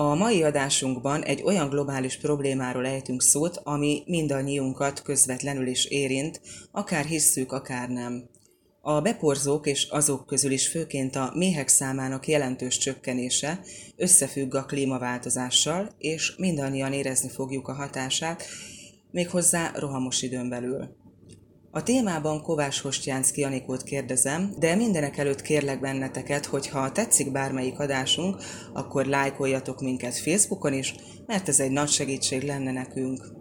[0.00, 7.04] A mai adásunkban egy olyan globális problémáról ejtünk szót, ami mindannyiunkat közvetlenül is érint, akár
[7.04, 8.28] hisszük, akár nem.
[8.80, 13.60] A beporzók és azok közül is főként a méhek számának jelentős csökkenése
[13.96, 18.44] összefügg a klímaváltozással, és mindannyian érezni fogjuk a hatását,
[19.10, 20.96] méghozzá rohamos időn belül.
[21.72, 27.78] A témában Kovács Hostjánszki Anikót kérdezem, de mindenek előtt kérlek benneteket, hogy ha tetszik bármelyik
[27.78, 28.36] adásunk,
[28.72, 30.94] akkor lájkoljatok minket Facebookon is,
[31.26, 33.32] mert ez egy nagy segítség lenne nekünk.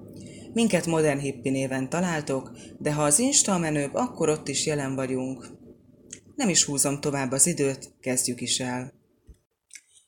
[0.54, 5.48] Minket Modern Hippi néven találtok, de ha az Insta menőbb, akkor ott is jelen vagyunk.
[6.36, 8.94] Nem is húzom tovább az időt, kezdjük is el.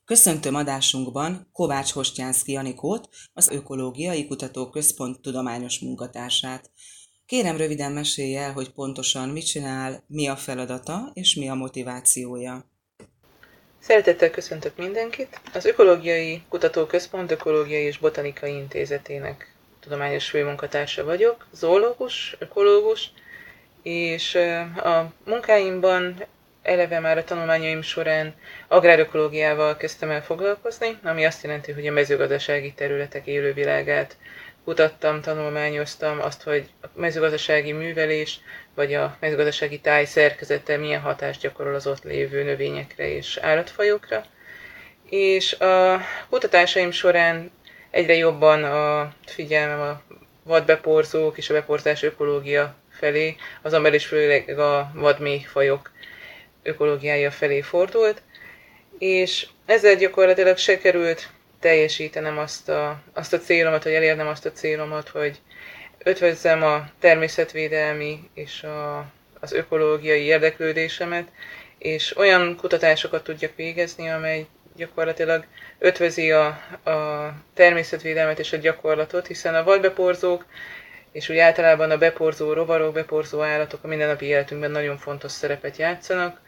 [0.05, 6.71] Köszöntöm adásunkban Kovács Hostjánszki Anikót, az Ökológiai Kutatóközpont tudományos munkatársát.
[7.31, 12.65] Kérem röviden mesélj el, hogy pontosan mit csinál, mi a feladata és mi a motivációja.
[13.79, 15.41] Szeretettel köszöntök mindenkit!
[15.53, 23.11] Az Ökológiai Kutatóközpont Ökológiai és Botanikai Intézetének tudományos főmunkatársa vagyok, zoológus, ökológus,
[23.83, 24.35] és
[24.75, 26.25] a munkáimban
[26.61, 28.35] eleve már a tanulmányaim során
[28.67, 34.17] agrárökológiával kezdtem el foglalkozni, ami azt jelenti, hogy a mezőgazdasági területek élővilágát
[34.63, 38.39] kutattam, tanulmányoztam azt, hogy a mezőgazdasági művelés
[38.75, 44.23] vagy a mezőgazdasági táj szerkezete milyen hatást gyakorol az ott lévő növényekre és állatfajokra.
[45.09, 47.51] És a kutatásaim során
[47.89, 50.01] egyre jobban a figyelmem a
[50.43, 55.91] vadbeporzók és a beporzás ökológia felé, azonban is főleg a vadméhfajok
[56.63, 58.21] ökológiája felé fordult,
[58.97, 61.29] és ezzel gyakorlatilag se került
[61.61, 65.39] teljesítenem azt a, azt a célomat, hogy elérnem azt a célomat, hogy
[65.97, 69.05] ötvözzem a természetvédelmi és a,
[69.39, 71.27] az ökológiai érdeklődésemet,
[71.77, 74.45] és olyan kutatásokat tudjak végezni, amely
[74.75, 75.45] gyakorlatilag
[75.79, 76.45] ötvözi a,
[76.83, 80.45] a természetvédelmet és a gyakorlatot, hiszen a vadbeporzók
[81.11, 86.41] és úgy általában a beporzó rovarok, beporzó állatok a mindennapi életünkben nagyon fontos szerepet játszanak,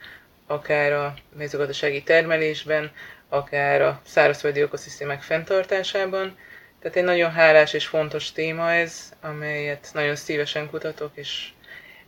[0.47, 2.91] akár a mezőgazdasági termelésben,
[3.33, 6.37] akár a szárazföldi ökoszisztémák fenntartásában.
[6.79, 11.49] Tehát egy nagyon hálás és fontos téma ez, amelyet nagyon szívesen kutatok, és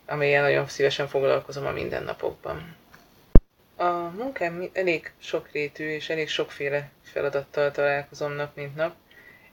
[0.05, 2.75] amelyen nagyon szívesen foglalkozom a mindennapokban.
[3.75, 8.95] A munkám elég sokrétű és elég sokféle feladattal találkozom nap mint nap.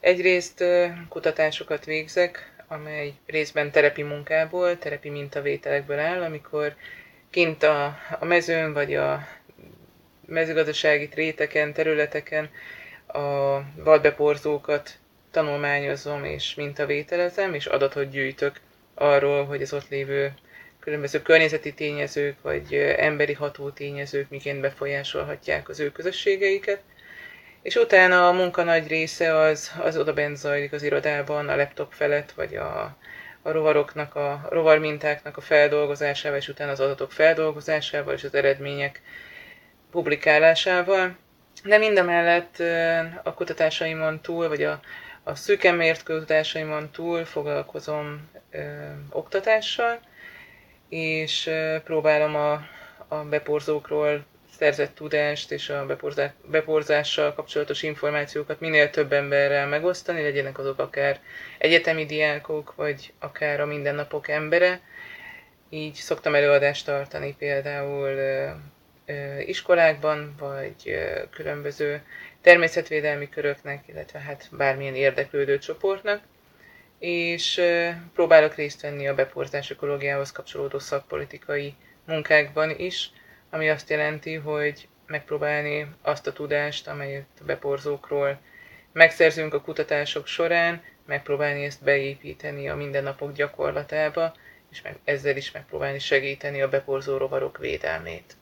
[0.00, 0.64] Egyrészt
[1.08, 6.74] kutatásokat végzek, amely részben terepi munkából, terepi mintavételekből áll, amikor
[7.30, 7.84] kint a,
[8.20, 9.26] a mezőn vagy a
[10.26, 12.50] mezőgazdasági tréteken, területeken
[13.06, 14.98] a vadbeporzókat
[15.30, 18.60] tanulmányozom és mintavételezem, és adatot gyűjtök
[18.94, 20.34] arról, hogy az ott lévő
[20.80, 26.80] különböző környezeti tényezők, vagy emberi hatótényezők miként befolyásolhatják az ő közösségeiket.
[27.62, 31.92] És utána a munka nagy része az, az oda bent zajlik az irodában, a laptop
[31.92, 32.96] felett, vagy a,
[33.42, 39.00] a rovaroknak, a rovarmintáknak a feldolgozásával, és utána az adatok feldolgozásával, és az eredmények
[39.92, 41.16] publikálásával.
[41.64, 42.58] De mindemellett
[43.22, 44.80] a kutatásaimon túl, vagy a,
[45.22, 48.58] a szűken mért kutatásaimon túl foglalkozom ö,
[49.10, 50.00] oktatással,
[50.88, 52.52] és ö, próbálom a,
[53.08, 54.24] a beporzókról
[54.58, 55.86] szerzett tudást és a
[56.50, 61.20] beporzással kapcsolatos információkat minél több emberrel megosztani, legyenek azok akár
[61.58, 64.80] egyetemi diákok, vagy akár a mindennapok embere.
[65.70, 68.14] Így szoktam előadást tartani például
[69.46, 70.98] iskolákban, vagy
[71.30, 72.02] különböző
[72.40, 76.22] természetvédelmi köröknek, illetve hát bármilyen érdeklődő csoportnak,
[76.98, 77.62] és
[78.14, 81.74] próbálok részt venni a beporzás ökológiához kapcsolódó szakpolitikai
[82.06, 83.10] munkákban is,
[83.50, 88.40] ami azt jelenti, hogy megpróbálni azt a tudást, amelyet a beporzókról
[88.92, 94.34] megszerzünk a kutatások során, megpróbálni ezt beépíteni a mindennapok gyakorlatába,
[94.70, 98.36] és meg, ezzel is megpróbálni segíteni a beporzó rovarok védelmét.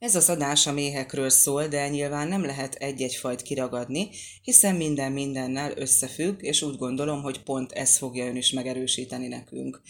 [0.00, 4.08] Ez az adás a méhekről szól, de nyilván nem lehet egy-egy fajt kiragadni,
[4.42, 9.80] hiszen minden mindennel összefügg, és úgy gondolom, hogy pont ez fogja ön is megerősíteni nekünk.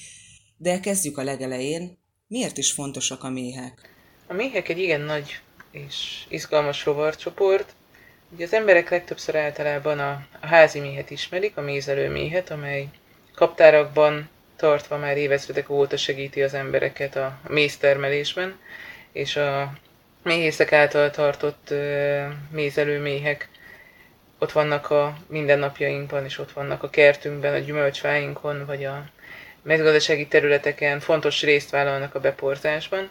[0.57, 1.99] De kezdjük a legelején.
[2.27, 3.95] Miért is fontosak a méhek?
[4.27, 5.41] A méhek egy igen nagy
[5.71, 7.73] és izgalmas rovarcsoport.
[8.33, 12.89] Ugye az emberek legtöbbször általában a, a házi méhet ismerik, a mézelő méhet, amely
[13.35, 18.59] kaptárakban tartva már évezredek óta segíti az embereket a méztermelésben,
[19.13, 19.73] és a
[20.23, 21.75] méhészek által tartott
[22.51, 23.49] mézelőméhek
[24.39, 29.05] ott vannak a mindennapjainkban, és ott vannak a kertünkben, a gyümölcsfáinkon, vagy a
[29.63, 33.11] mezőgazdasági területeken fontos részt vállalnak a beporzásban.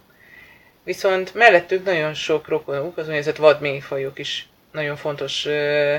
[0.84, 5.48] Viszont mellettük nagyon sok rokonuk, az úgynevezett vadméhfajok is nagyon fontos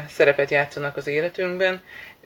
[0.08, 1.82] szerepet játszanak az életünkben,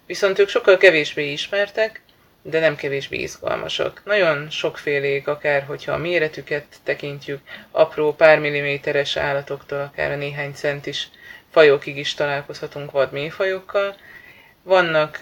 [0.06, 2.00] viszont ők sokkal kevésbé ismertek,
[2.46, 4.02] de nem kevésbé izgalmasak.
[4.04, 11.08] Nagyon sokfélék, akár hogyha a méretüket tekintjük, apró pár milliméteres állatoktól, akár a néhány centis
[11.50, 13.94] fajokig is találkozhatunk vadméhfajokkal.
[14.62, 15.18] Vannak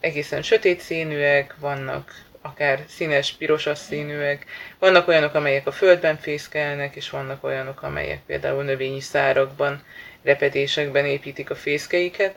[0.00, 4.46] egészen sötét színűek, vannak akár színes, pirosas színűek,
[4.78, 9.82] vannak olyanok, amelyek a földben fészkelnek, és vannak olyanok, amelyek például növényi szárakban,
[10.22, 12.34] repedésekben építik a fészkeiket.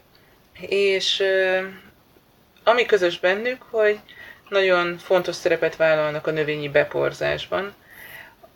[0.59, 1.23] És
[2.63, 3.99] ami közös bennük, hogy
[4.49, 7.73] nagyon fontos szerepet vállalnak a növényi beporzásban,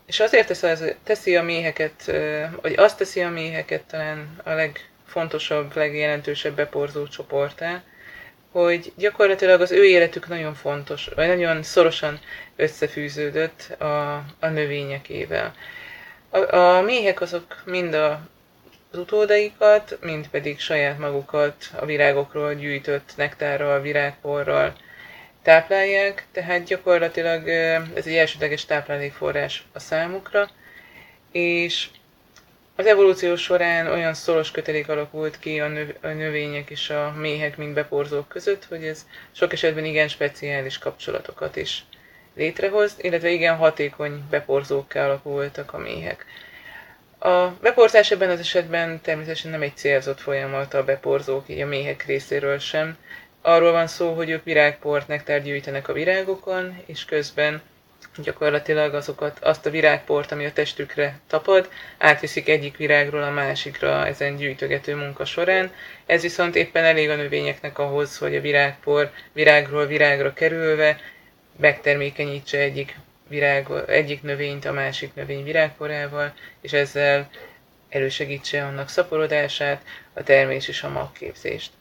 [0.05, 0.65] és azért
[1.03, 2.11] teszi a méheket,
[2.61, 7.83] vagy azt teszi a méheket talán a legfontosabb, legjelentősebb beporzó csoportá,
[8.51, 12.19] hogy gyakorlatilag az ő életük nagyon fontos, vagy nagyon szorosan
[12.55, 15.53] összefűződött a, a növényekével.
[16.29, 18.19] A, a méhek azok mind a,
[18.93, 24.73] az utódaikat, mind pedig saját magukat a virágokról gyűjtött nektárral, virágporral
[25.41, 27.47] táplálják, tehát gyakorlatilag
[27.95, 30.49] ez egy elsődleges táplálékforrás a számukra,
[31.31, 31.87] és
[32.75, 35.67] az evolúció során olyan szoros kötelék alakult ki a
[36.01, 41.83] növények és a méhek, mint beporzók között, hogy ez sok esetben igen speciális kapcsolatokat is
[42.35, 46.25] létrehoz, illetve igen hatékony beporzókká alakultak a méhek.
[47.25, 52.05] A beporzás ebben az esetben természetesen nem egy célzott folyamat a beporzók, így a méhek
[52.05, 52.97] részéről sem.
[53.41, 57.61] Arról van szó, hogy ők virágport, nektár gyűjtenek a virágokon, és közben
[58.17, 64.35] gyakorlatilag azokat, azt a virágport, ami a testükre tapad, átviszik egyik virágról a másikra ezen
[64.35, 65.71] gyűjtögető munka során.
[66.05, 70.99] Ez viszont éppen elég a növényeknek ahhoz, hogy a virágpor virágról virágra kerülve
[71.59, 72.95] megtermékenyítse egyik,
[73.27, 77.29] virág, egyik növényt a másik növény virágporával, és ezzel
[77.89, 79.81] elősegítse annak szaporodását,
[80.13, 81.71] a termés és a magképzést.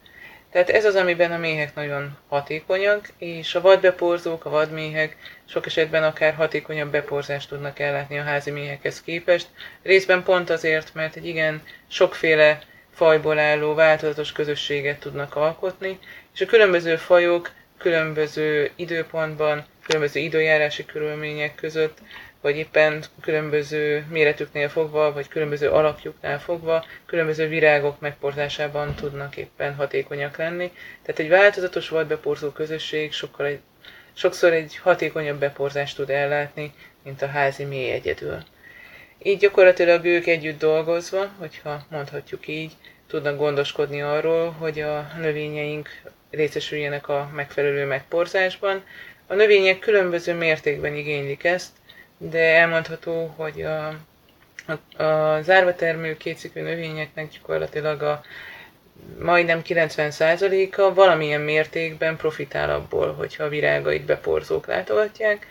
[0.50, 5.16] Tehát ez az, amiben a méhek nagyon hatékonyak, és a vadbeporzók, a vadméhek
[5.48, 9.46] sok esetben akár hatékonyabb beporzást tudnak ellátni a házi méhekhez képest.
[9.82, 12.58] Részben pont azért, mert egy igen sokféle
[12.94, 15.98] fajból álló változatos közösséget tudnak alkotni,
[16.34, 21.98] és a különböző fajok különböző időpontban, különböző időjárási körülmények között
[22.42, 30.36] vagy éppen különböző méretüknél fogva, vagy különböző alakjuknál fogva, különböző virágok megporzásában tudnak éppen hatékonyak
[30.36, 30.72] lenni.
[31.02, 33.60] Tehát egy változatos vadbeporzó közösség sokkal egy,
[34.12, 36.72] sokszor egy hatékonyabb beporzást tud ellátni,
[37.04, 38.38] mint a házi mély egyedül.
[39.22, 42.72] Így gyakorlatilag ők együtt dolgozva, hogyha mondhatjuk így,
[43.06, 45.88] tudnak gondoskodni arról, hogy a növényeink
[46.30, 48.84] részesüljenek a megfelelő megporzásban.
[49.32, 51.70] A növények különböző mértékben igénylik ezt,
[52.18, 53.86] de elmondható, hogy a,
[54.96, 58.22] a, a zárva termő kétszikű növényeknek gyakorlatilag a
[59.18, 65.46] majdnem 90%-a valamilyen mértékben profitál abból, hogyha a virágait beporzók látogatják.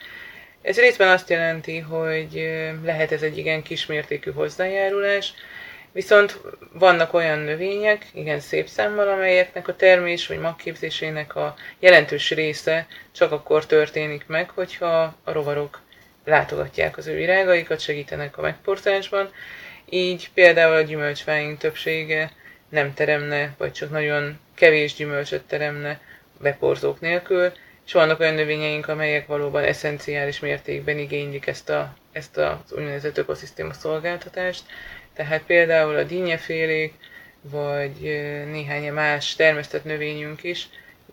[0.61, 2.49] Ez részben azt jelenti, hogy
[2.83, 5.33] lehet ez egy igen kismértékű hozzájárulás,
[5.91, 6.39] viszont
[6.73, 13.31] vannak olyan növények, igen szép számmal, amelyeknek a termés vagy magképzésének a jelentős része csak
[13.31, 15.81] akkor történik meg, hogyha a rovarok
[16.25, 19.29] látogatják az ő virágaikat, segítenek a megportásban.
[19.89, 22.31] Így például a gyümölcsfáink többsége
[22.69, 25.99] nem teremne, vagy csak nagyon kevés gyümölcsöt teremne
[26.39, 27.51] beporzók nélkül,
[27.85, 33.73] és vannak olyan növényeink, amelyek valóban eszenciális mértékben igénylik ezt, a, ezt az úgynevezett ökoszisztéma
[33.73, 34.63] szolgáltatást.
[35.13, 36.93] Tehát például a dinnyefélék,
[37.41, 37.99] vagy
[38.51, 40.69] néhány más termesztett növényünk is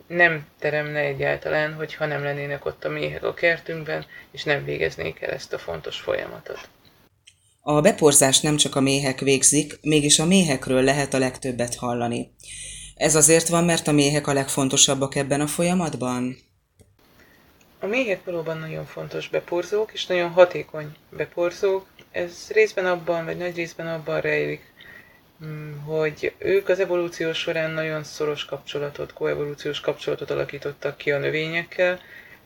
[0.09, 5.29] nem teremne egyáltalán, hogyha nem lennének ott a méhek a kertünkben, és nem végeznék el
[5.29, 6.69] ezt a fontos folyamatot.
[7.61, 12.31] A beporzás nem csak a méhek végzik, mégis a méhekről lehet a legtöbbet hallani.
[12.95, 16.37] Ez azért van, mert a méhek a legfontosabbak ebben a folyamatban?
[17.79, 21.87] A méhek valóban nagyon fontos beporzók, és nagyon hatékony beporzók.
[22.11, 24.69] Ez részben abban, vagy nagy részben abban rejlik,
[25.45, 31.99] Mm, hogy ők az evolúció során nagyon szoros kapcsolatot, koevolúciós kapcsolatot alakítottak ki a növényekkel,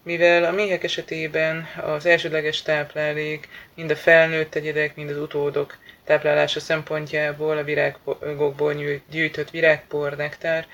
[0.03, 6.59] mivel a méhek esetében az elsődleges táplálék mind a felnőtt egyedek, mind az utódok táplálása
[6.59, 8.73] szempontjából a virágokból
[9.09, 10.67] gyűjtött virágpor, nektár,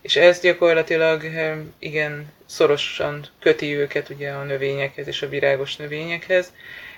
[0.00, 1.22] és ez gyakorlatilag
[1.78, 6.52] igen szorosan köti őket ugye a növényekhez és a virágos növényekhez.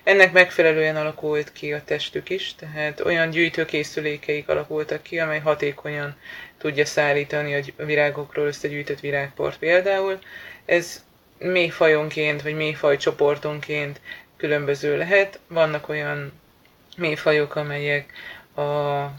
[0.05, 6.17] Ennek megfelelően alakult ki a testük is, tehát olyan gyűjtőkészülékeik alakultak ki, amely hatékonyan
[6.59, 10.19] tudja szállítani a virágokról összegyűjtött virágport például.
[10.65, 11.05] Ez
[11.39, 14.01] mély fajonként vagy mély csoportonként
[14.37, 15.39] különböző lehet.
[15.49, 16.33] Vannak olyan
[16.97, 18.13] mélyfajok, amelyek
[18.55, 19.13] a, a,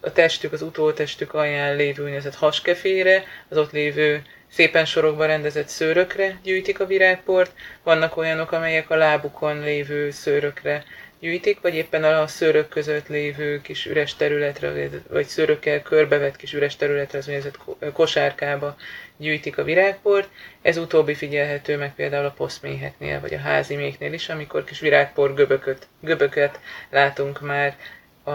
[0.00, 4.22] a testük, az utótestük alján lévő úgynevezett haskefére, az ott lévő
[4.56, 10.84] szépen sorokba rendezett szőrökre gyűjtik a virágport, vannak olyanok, amelyek a lábukon lévő szőrökre
[11.20, 16.76] gyűjtik, vagy éppen a szőrök között lévő kis üres területre, vagy szőrökkel körbevett kis üres
[16.76, 17.58] területre, az úgynevezett
[17.92, 18.76] kosárkába
[19.16, 20.28] gyűjtik a virágport.
[20.62, 25.34] Ez utóbbi figyelhető meg például a poszméheknél, vagy a házi méheknél is, amikor kis virágpor
[25.34, 26.60] göbököt, göböket
[26.90, 27.76] látunk már
[28.24, 28.30] a,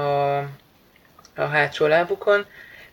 [1.36, 2.46] a hátsó lábukon.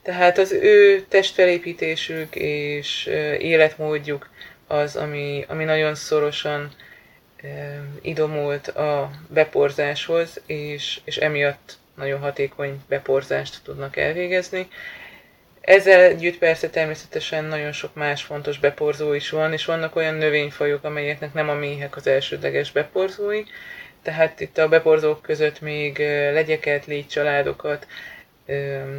[0.08, 3.06] Tehát az ő testfelépítésük és
[3.38, 4.28] életmódjuk
[4.66, 6.70] az, ami, ami nagyon szorosan
[8.02, 14.68] idomult a beporzáshoz, és, és emiatt nagyon hatékony beporzást tudnak elvégezni.
[15.60, 20.84] Ezzel együtt persze természetesen nagyon sok más fontos beporzó is van, és vannak olyan növényfajok,
[20.84, 23.42] amelyeknek nem a méhek az elsődleges beporzói,
[24.02, 25.98] tehát itt a beporzók között még
[26.32, 27.86] legyeket, légycsaládokat,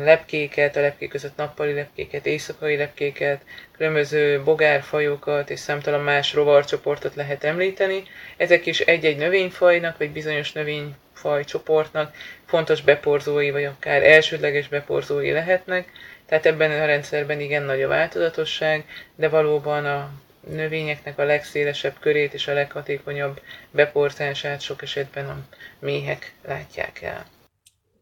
[0.04, 3.42] lepkéket, a lepkék között nappali lepkéket, éjszakai lepkéket,
[3.78, 8.04] különböző bogárfajokat és számtalan más rovarcsoportot lehet említeni.
[8.38, 12.16] Ezek is egy-egy növényfajnak, vagy bizonyos növényfaj csoportnak
[12.46, 15.92] fontos beporzói, vagy akár elsődleges beporzói lehetnek.
[16.26, 20.12] Tehát ebben a rendszerben igen nagy a változatosság, de valóban a
[20.50, 23.42] növényeknek a legszélesebb körét és a leghatékonyabb
[23.72, 25.38] beporzását sok esetben a
[25.80, 27.26] méhek látják el.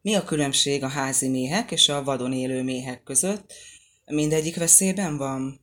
[0.08, 3.54] Mi a különbség a házi méhek és a vadon élő méhek között?
[4.06, 5.60] Mindegyik veszélyben van?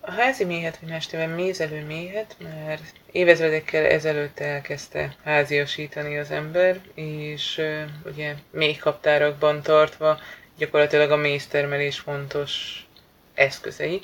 [0.00, 7.60] A házi méhet, vagy más mézelő méhet, mert évezredekkel ezelőtt elkezdte háziasítani az ember, és
[8.04, 10.18] ugye méhkaptárakban tartva
[10.58, 12.84] gyakorlatilag a méztermelés fontos
[13.34, 14.00] eszközei.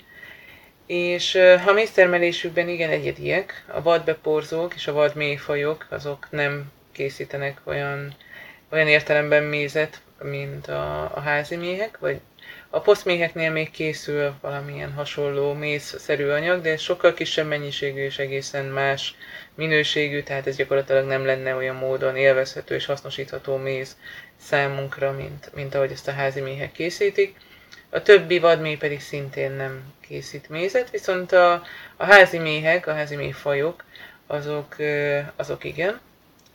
[0.87, 8.16] És uh, a méztermelésükben igen egyediek, a vadbeporzók és a vadméhfajok azok nem készítenek olyan
[8.76, 12.21] olyan értelemben mézet, mint a, a házi méhek, vagy
[12.71, 19.14] a posztméheknél még készül valamilyen hasonló mézszerű anyag, de sokkal kisebb mennyiségű és egészen más
[19.54, 23.97] minőségű, tehát ez gyakorlatilag nem lenne olyan módon élvezhető és hasznosítható méz
[24.40, 27.37] számunkra, mint, mint ahogy ezt a házi méhek készítik.
[27.90, 31.62] A többi vadméh pedig szintén nem készít mézet, viszont a,
[31.97, 33.85] a házi méhek, a házi méhfajok,
[34.26, 34.76] azok,
[35.37, 36.00] azok igen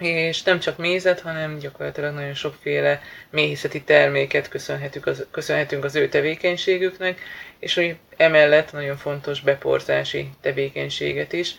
[0.01, 6.09] és nem csak mézet, hanem gyakorlatilag nagyon sokféle méhészeti terméket köszönhetünk az, köszönhetünk az ő
[6.09, 7.19] tevékenységüknek,
[7.59, 11.55] és hogy emellett nagyon fontos beporzási tevékenységet is.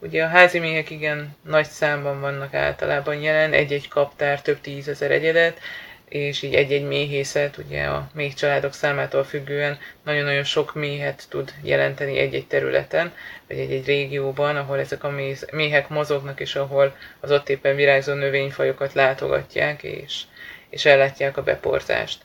[0.00, 5.60] Ugye a házi méhek igen nagy számban vannak általában jelen, egy-egy kaptár több tízezer egyedet,
[6.08, 12.18] és így egy-egy méhészet, ugye a méh családok számától függően nagyon-nagyon sok méhet tud jelenteni
[12.18, 13.12] egy-egy területen,
[13.48, 15.12] vagy egy-egy régióban, ahol ezek a
[15.52, 20.22] méhek mozognak, és ahol az ott éppen virágzó növényfajokat látogatják, és,
[20.70, 22.22] és ellátják a beporzást.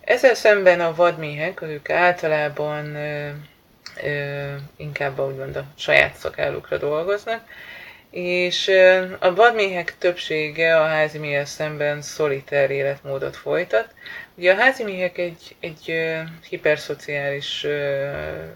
[0.00, 3.28] Ezzel szemben a vadméhek, ők általában ö,
[4.02, 7.48] ö, inkább úgymond a saját szakállukra dolgoznak,
[8.10, 8.70] és
[9.18, 13.88] a vadméhek többsége a házi méhek szemben szoliter életmódot folytat.
[14.34, 15.94] Ugye a házi méhek egy, egy
[16.48, 17.66] hiperszociális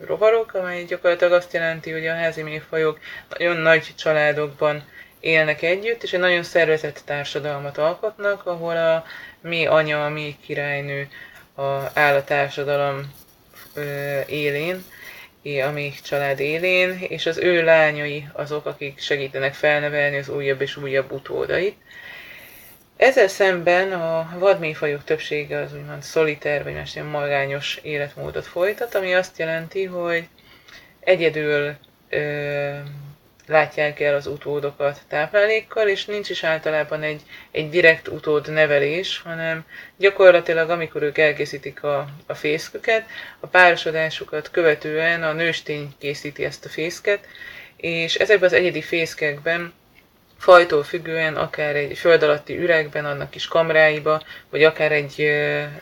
[0.06, 2.98] rovarok, amely gyakorlatilag azt jelenti, hogy a házi méhfajok
[3.38, 4.84] nagyon nagy családokban
[5.20, 9.04] élnek együtt, és egy nagyon szervezett társadalmat alkotnak, ahol a
[9.40, 11.08] mi anya, a mi királynő
[11.54, 11.62] a,
[11.94, 13.12] áll a társadalom
[14.26, 14.84] élén,
[15.44, 20.76] a mi család élén, és az ő lányai azok, akik segítenek felnevelni az újabb és
[20.76, 21.76] újabb utódait.
[22.96, 29.14] Ezzel szemben a vadméfajok többsége az úgymond szoliter, vagy más ilyen magányos életmódot folytat, ami
[29.14, 30.28] azt jelenti, hogy
[31.00, 31.74] egyedül
[32.08, 32.76] ö,
[33.46, 39.64] látják el az utódokat táplálékkal, és nincs is általában egy, egy direkt utód nevelés, hanem
[39.96, 43.06] gyakorlatilag amikor ők elkészítik a, a fészköket,
[43.40, 47.26] a párosodásukat követően a nőstény készíti ezt a fészket,
[47.76, 49.72] és ezekben az egyedi fészkekben
[50.38, 55.20] fajtól függően, akár egy föld alatti üregben, annak kis kamráiba, vagy akár egy,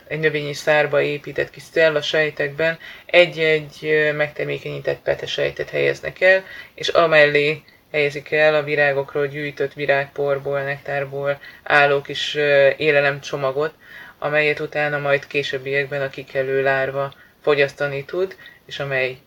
[0.07, 1.63] egy növényi szárba épített kis
[2.01, 6.43] sejtekben egy-egy megtermékenyített petesejtet helyeznek el,
[6.75, 12.33] és amellé helyezik el a virágokról gyűjtött virágporból, nektárból álló kis
[12.77, 13.73] élelemcsomagot,
[14.19, 19.17] amelyet utána majd későbbiekben a kikelő lárva fogyasztani tud, és amely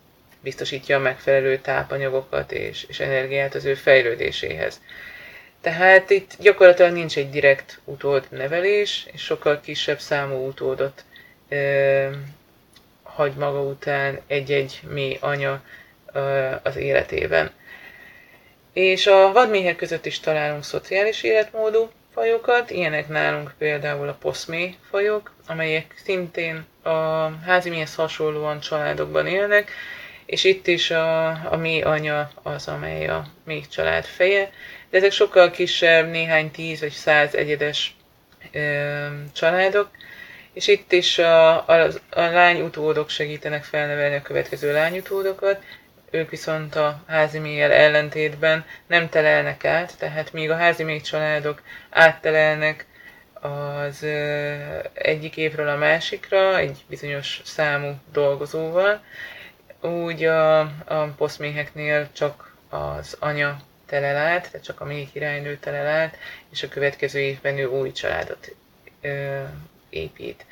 [0.40, 4.80] biztosítja a megfelelő tápanyagokat és, és energiát az ő fejlődéséhez.
[5.66, 11.04] Tehát itt gyakorlatilag nincs egy direkt utód nevelés, és sokkal kisebb számú utódot
[11.48, 12.08] ö,
[13.02, 15.62] hagy maga után egy-egy mély anya
[16.12, 17.50] ö, az életében.
[18.72, 25.32] És a vadméhek között is találunk szociális életmódú fajokat, ilyenek nálunk például a poszmé fajok,
[25.46, 29.70] amelyek szintén a háziméhez hasonlóan családokban élnek,
[30.26, 34.50] és itt is a, a mi anya az, amely a mi család feje,
[34.90, 37.96] de ezek sokkal kisebb, néhány tíz vagy száz egyedes
[39.32, 39.90] családok,
[40.52, 45.62] és itt is a, a, a lányutódok segítenek felnevelni a következő lányutódokat,
[46.10, 51.62] ők viszont a házi mélyel ellentétben nem telelnek át, tehát míg a házi mély családok
[51.90, 52.86] áttelelnek
[53.40, 54.06] az
[54.92, 59.00] egyik évről a másikra egy bizonyos számú dolgozóval,
[59.80, 65.86] úgy a, a poszméheknél csak az anya telel át, tehát csak a méh királynő telel
[65.86, 66.18] át,
[66.50, 68.54] és a következő évben ő új családot
[69.00, 69.42] ö,
[69.88, 70.46] épít.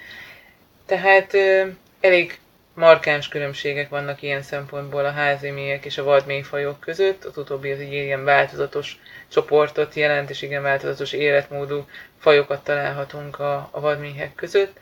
[0.86, 1.66] Tehát ö,
[2.00, 2.38] elég
[2.74, 7.24] markáns különbségek vannak ilyen szempontból a házimélyek és a vadmélyfajok között.
[7.24, 8.98] Az utóbbi az egy ilyen változatos
[9.28, 11.86] csoportot jelent, és igen változatos életmódú
[12.18, 14.80] fajokat találhatunk a, a vadméhek között.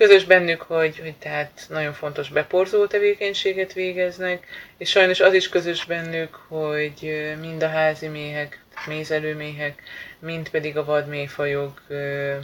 [0.00, 5.84] Közös bennük, hogy, hogy tehát nagyon fontos beporzó tevékenységet végeznek, és sajnos az is közös
[5.84, 9.82] bennük, hogy mind a házi méhek, mézelőméhek,
[10.18, 12.34] mind pedig a vadméhfajok ö,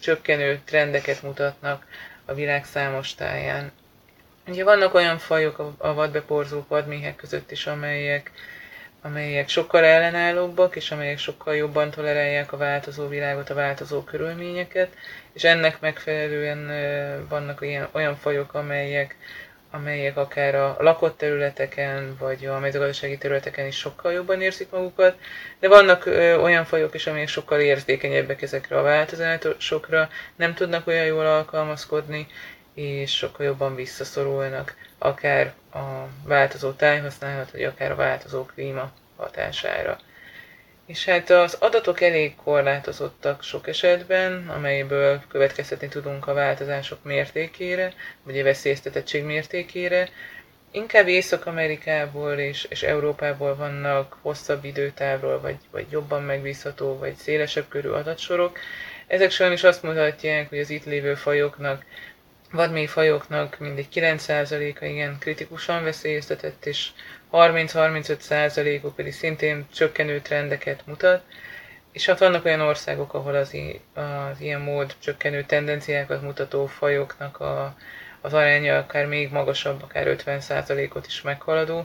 [0.00, 1.86] csökkenő trendeket mutatnak
[2.24, 3.72] a világ számos táján.
[4.46, 8.30] Ugye vannak olyan fajok a vadbeporzók, vadméhek között is, amelyek
[9.04, 14.96] amelyek sokkal ellenállóbbak, és amelyek sokkal jobban tolerálják a változó világot, a változó körülményeket,
[15.32, 16.66] és ennek megfelelően
[17.28, 19.16] vannak olyan, olyan fajok, amelyek,
[19.70, 25.18] amelyek akár a lakott területeken, vagy a mezőgazdasági területeken is sokkal jobban érzik magukat,
[25.60, 26.06] de vannak
[26.42, 32.26] olyan fajok is, amelyek sokkal érzékenyebbek ezekre a változásokra, nem tudnak olyan jól alkalmazkodni,
[32.74, 39.98] és sokkal jobban visszaszorulnak akár a változó tájhasználat, vagy akár a változó klíma hatására.
[40.92, 48.38] És hát az adatok elég korlátozottak sok esetben, amelyből következtetni tudunk a változások mértékére, vagy
[48.38, 50.08] a veszélyeztetettség mértékére.
[50.70, 57.88] Inkább Észak-Amerikából és, és Európából vannak hosszabb időtávról, vagy, vagy jobban megbízható, vagy szélesebb körű
[57.88, 58.58] adatsorok.
[59.06, 61.84] Ezek sajnos azt mutatják, hogy az itt lévő fajoknak
[62.50, 66.88] vadmély fajoknak mindegy 9%-a igen kritikusan veszélyeztetett, és
[67.32, 71.22] 30-35%-uk pedig szintén csökkenő trendeket mutat,
[71.92, 73.56] és hát vannak olyan országok, ahol az,
[73.94, 77.76] az ilyen mód csökkenő tendenciákat mutató fajoknak a,
[78.20, 81.84] az aránya akár még magasabb, akár 50%-ot is meghaladó,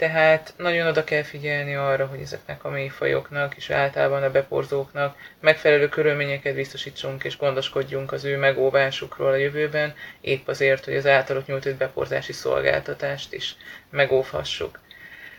[0.00, 5.88] tehát nagyon oda kell figyelni arra, hogy ezeknek a mélyfajoknak és általában a beporzóknak megfelelő
[5.88, 11.74] körülményeket biztosítsunk és gondoskodjunk az ő megóvásukról a jövőben, épp azért, hogy az általuk nyújtott
[11.74, 13.56] beporzási szolgáltatást is
[13.90, 14.80] megóvhassuk.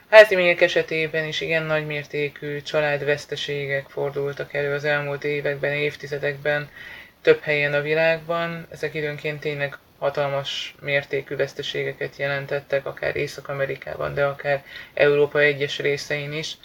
[0.09, 6.69] Házimények esetében is igen nagymértékű családveszteségek fordultak elő az elmúlt években, évtizedekben,
[7.21, 8.67] több helyen a világban.
[8.69, 16.57] Ezek időnként tényleg hatalmas mértékű veszteségeket jelentettek, akár Észak-Amerikában, de akár Európa egyes részein is.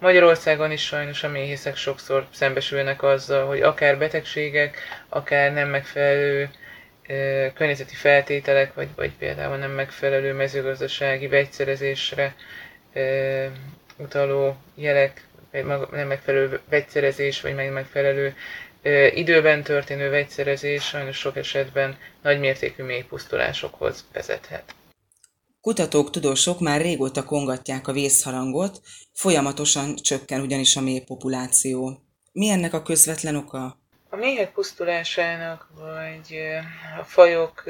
[0.00, 4.76] Magyarországon is sajnos a méhészek sokszor szembesülnek azzal, hogy akár betegségek,
[5.08, 6.50] akár nem megfelelő
[7.54, 12.34] környezeti feltételek, vagy, vagy például nem megfelelő mezőgazdasági vegyszerezésre
[12.92, 13.00] e,
[13.96, 15.26] utaló jelek,
[15.90, 18.34] nem megfelelő vegyszerezés, vagy meg megfelelő
[19.14, 24.74] időben történő vegyszerezés sajnos sok esetben nagymértékű mélypusztulásokhoz vezethet.
[25.60, 28.80] Kutatók, tudósok már régóta kongatják a vészharangot,
[29.12, 31.98] folyamatosan csökken ugyanis a mély populáció.
[32.32, 33.78] Mi ennek a közvetlen oka?
[34.10, 36.38] A méhek pusztulásának, vagy
[37.00, 37.62] a fajok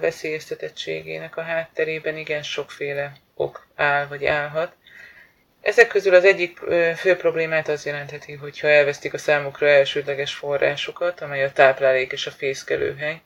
[0.00, 4.72] veszélyeztetettségének a hátterében igen sokféle ok áll, vagy állhat.
[5.60, 6.58] Ezek közül az egyik
[6.96, 12.30] fő problémát az jelentheti, hogyha elvesztik a számukra elsődleges forrásokat, amely a táplálék és a
[12.30, 13.20] fészkelőhely.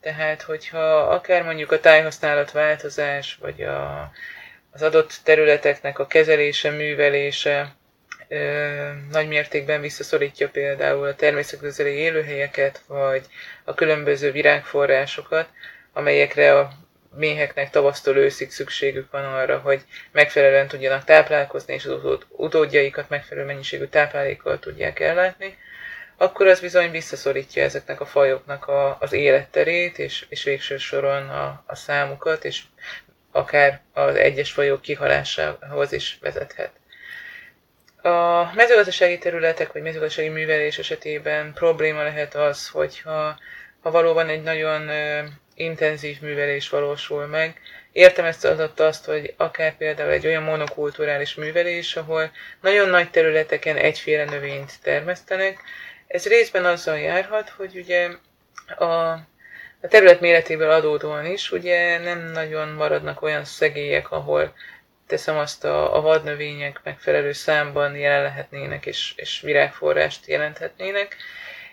[0.00, 4.10] Tehát, hogyha akár mondjuk a tájhasználat változás, vagy a,
[4.70, 7.74] az adott területeknek a kezelése, művelése
[8.28, 13.26] ö, nagy mértékben visszaszorítja például a természetközeli élőhelyeket, vagy
[13.64, 15.48] a különböző virágforrásokat,
[15.92, 16.70] amelyekre a
[17.14, 23.84] méheknek tavasztól őszig szükségük van arra, hogy megfelelően tudjanak táplálkozni, és az utódjaikat megfelelő mennyiségű
[23.84, 25.58] táplálékkal tudják ellátni,
[26.16, 31.62] akkor az bizony visszaszorítja ezeknek a fajoknak a, az életterét, és, és végső soron a,
[31.66, 32.62] a számukat, és
[33.32, 36.70] akár az egyes fajok kihalásához is vezethet.
[38.02, 43.38] A mezőgazdasági területek vagy mezőgazdasági művelés esetében probléma lehet az, hogyha
[43.80, 44.90] ha valóban egy nagyon
[45.60, 47.60] intenzív művelés valósul meg.
[47.92, 53.76] Értem ezt alatt azt, hogy akár például egy olyan monokulturális művelés, ahol nagyon nagy területeken
[53.76, 55.58] egyféle növényt termesztenek.
[56.06, 58.08] Ez részben azzal járhat, hogy ugye
[58.78, 59.18] a
[59.82, 64.54] a terület méretéből adódóan is, ugye nem nagyon maradnak olyan szegélyek, ahol
[65.06, 71.16] teszem azt a, a vadnövények megfelelő számban jelen lehetnének, és, és virágforrást jelenthetnének.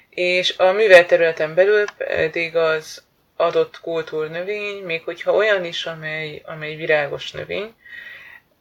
[0.10, 3.04] És a művel területen belül pedig az
[3.38, 7.74] adott kultúrnövény, még hogyha olyan is, amely, amely virágos növény,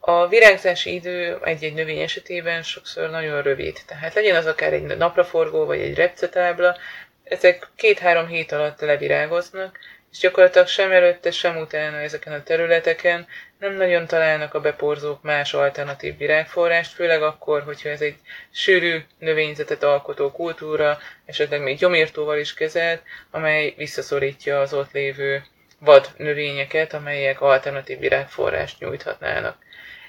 [0.01, 3.79] a virágzási idő egy-egy növény esetében sokszor nagyon rövid.
[3.87, 6.77] Tehát legyen az akár egy napraforgó vagy egy repcetábla,
[7.25, 9.79] ezek két-három hét alatt levirágoznak,
[10.13, 13.27] és gyakorlatilag sem előtte, sem utána ezeken a területeken
[13.59, 18.17] nem nagyon találnak a beporzók más alternatív virágforrást, főleg akkor, hogyha ez egy
[18.53, 25.45] sűrű növényzetet alkotó kultúra, esetleg még gyomírtóval is kezelt, amely visszaszorítja az ott lévő
[25.79, 29.57] vad növényeket, amelyek alternatív virágforrást nyújthatnának.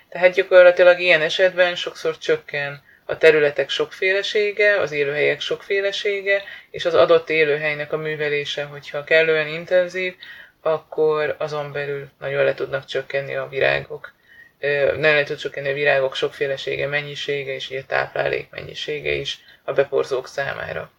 [0.09, 7.29] Tehát gyakorlatilag ilyen esetben sokszor csökken a területek sokfélesége, az élőhelyek sokfélesége, és az adott
[7.29, 10.15] élőhelynek a művelése, hogyha kellően intenzív,
[10.61, 14.13] akkor azon belül nagyon le tudnak csökkenni a virágok,
[14.59, 19.73] nagyon le tud csökkenni a virágok sokfélesége, mennyisége, és így a táplálék mennyisége is a
[19.73, 20.91] beporzók számára.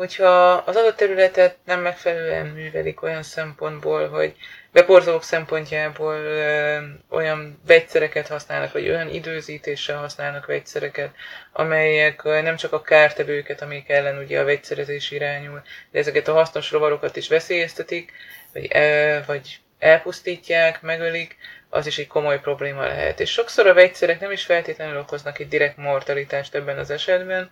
[0.00, 4.34] Hogyha az adott területet nem megfelelően művelik olyan szempontból, hogy
[4.72, 11.10] beporzók szempontjából ö, olyan vegyszereket használnak, vagy olyan időzítéssel használnak vegyszereket,
[11.52, 16.32] amelyek ö, nem csak a kártevőket, amik ellen ugye a vegyszerezés irányul, de ezeket a
[16.32, 18.12] hasznos rovarokat is veszélyeztetik,
[18.52, 21.36] vagy, ö, vagy elpusztítják, megölik,
[21.68, 23.20] az is egy komoly probléma lehet.
[23.20, 27.50] És sokszor a vegyszerek nem is feltétlenül okoznak egy direkt mortalitást ebben az esetben,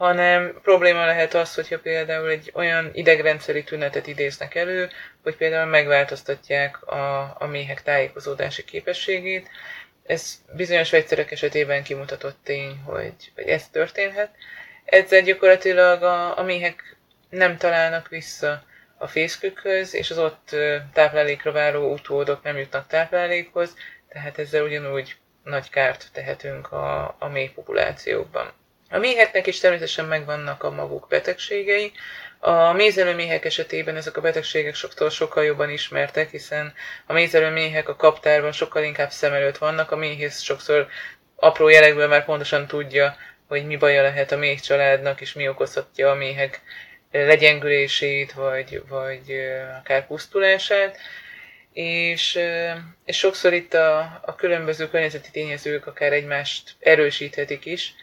[0.00, 4.88] hanem probléma lehet az, hogyha például egy olyan idegrendszeri tünetet idéznek elő,
[5.22, 9.48] hogy például megváltoztatják a, a méhek tájékozódási képességét.
[10.06, 14.30] Ez bizonyos vegyszerek esetében kimutatott tény, hogy, hogy ez történhet.
[14.84, 16.96] Ezzel gyakorlatilag a, a méhek
[17.30, 18.62] nem találnak vissza
[18.98, 20.56] a fészkükhöz, és az ott
[20.92, 23.74] táplálékra váró utódok nem jutnak táplálékhoz,
[24.08, 28.52] tehát ezzel ugyanúgy nagy kárt tehetünk a, a méh populációkban.
[28.92, 31.92] A méheknek is természetesen megvannak a maguk betegségei.
[32.38, 36.74] A mézelőméhek esetében ezek a betegségek sokszor sokkal jobban ismertek, hiszen
[37.06, 40.88] a mézelőméhek a kaptárban sokkal inkább szem előtt vannak, a méhész sokszor
[41.36, 43.16] apró jelekből már pontosan tudja,
[43.48, 46.60] hogy mi baja lehet a méh családnak, és mi okozhatja a méhek
[47.12, 50.98] legyengülését, vagy, vagy akár pusztulását.
[51.72, 52.38] És,
[53.04, 57.94] és sokszor itt a, a különböző környezeti tényezők akár egymást erősíthetik is,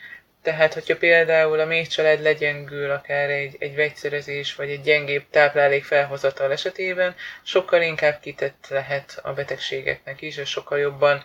[0.47, 6.51] tehát, hogyha például a méhcsalád legyengül akár egy, egy vegyszerezés vagy egy gyengébb táplálék felhozatal
[6.51, 11.23] esetében, sokkal inkább kitett lehet a betegségeknek is, és sokkal jobban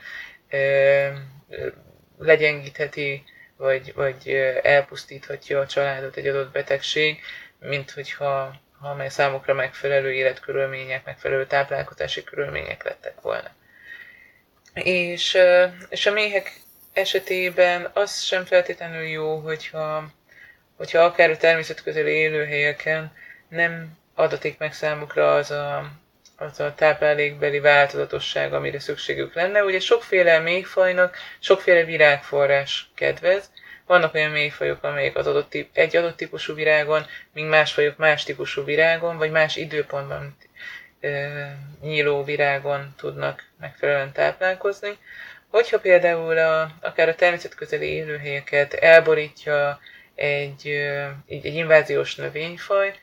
[0.49, 0.59] e,
[2.19, 3.25] legyengítheti,
[3.57, 4.29] vagy, vagy
[4.63, 7.21] elpusztíthatja a családot egy adott betegség,
[7.59, 13.51] mint hogyha ha mely számukra megfelelő életkörülmények, megfelelő táplálkozási körülmények lettek volna.
[14.75, 15.39] És,
[15.89, 16.53] és a méhek
[16.93, 20.05] esetében az sem feltétlenül jó, hogyha,
[20.77, 23.13] hogyha akár a természetközeli élőhelyeken
[23.49, 25.91] nem adatik meg számukra az a,
[26.37, 29.65] az a táplálékbeli változatosság, amire szükségük lenne.
[29.65, 33.51] Ugye sokféle méhfajnak sokféle virágforrás kedvez.
[33.87, 38.65] Vannak olyan méhfajok, amelyek az adott egy adott típusú virágon, míg más fajok más típusú
[38.65, 40.37] virágon, vagy más időpontban
[41.01, 41.31] e,
[41.81, 44.99] nyíló virágon tudnak megfelelően táplálkozni.
[45.53, 49.81] Hogyha például a, akár a természetközeli élőhelyeket elborítja
[50.15, 50.67] egy,
[51.27, 52.95] egy, egy inváziós növényfaj,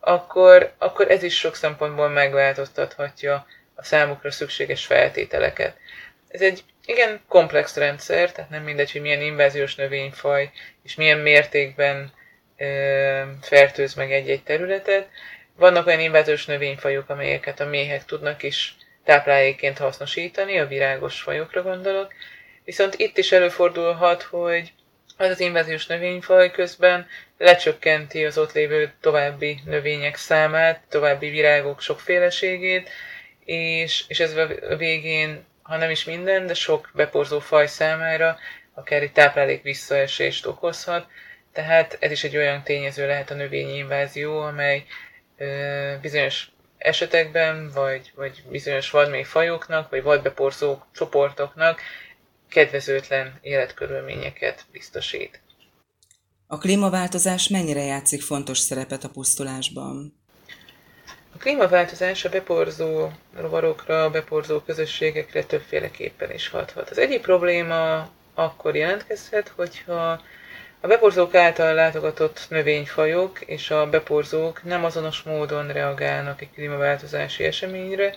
[0.00, 5.76] akkor, akkor ez is sok szempontból megváltoztathatja a számukra szükséges feltételeket.
[6.28, 10.50] Ez egy igen komplex rendszer, tehát nem mindegy, hogy milyen inváziós növényfaj
[10.82, 12.12] és milyen mértékben
[12.56, 12.66] e,
[13.40, 15.08] fertőz meg egy-egy területet.
[15.56, 22.12] Vannak olyan inváziós növényfajok, amelyeket a méhek tudnak is táplálékként hasznosítani, a virágos fajokra gondolok,
[22.64, 24.72] viszont itt is előfordulhat, hogy
[25.16, 27.06] az az inváziós növényfaj közben
[27.38, 32.90] lecsökkenti az ott lévő további növények számát, további virágok sokféleségét,
[33.44, 38.38] és, és ez a végén, ha nem is minden, de sok beporzó faj számára
[38.74, 41.06] akár egy táplálék visszaesést okozhat,
[41.52, 44.84] Tehát ez is egy olyan tényező lehet a növényi invázió, amely
[46.00, 46.48] bizonyos
[46.84, 51.80] esetekben, vagy, vagy bizonyos vadmélyfajoknak, vagy vadbeporzó csoportoknak
[52.48, 55.40] kedvezőtlen életkörülményeket biztosít.
[56.46, 60.14] A klímaváltozás mennyire játszik fontos szerepet a pusztulásban?
[61.34, 66.90] A klímaváltozás a beporzó rovarokra, a beporzó közösségekre többféleképpen is hathat.
[66.90, 70.20] Az egyik probléma akkor jelentkezhet, hogyha
[70.84, 78.14] a beporzók által látogatott növényfajok és a beporzók nem azonos módon reagálnak egy klímaváltozási eseményre,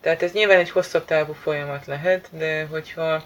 [0.00, 3.22] tehát ez nyilván egy hosszabb távú folyamat lehet, de hogyha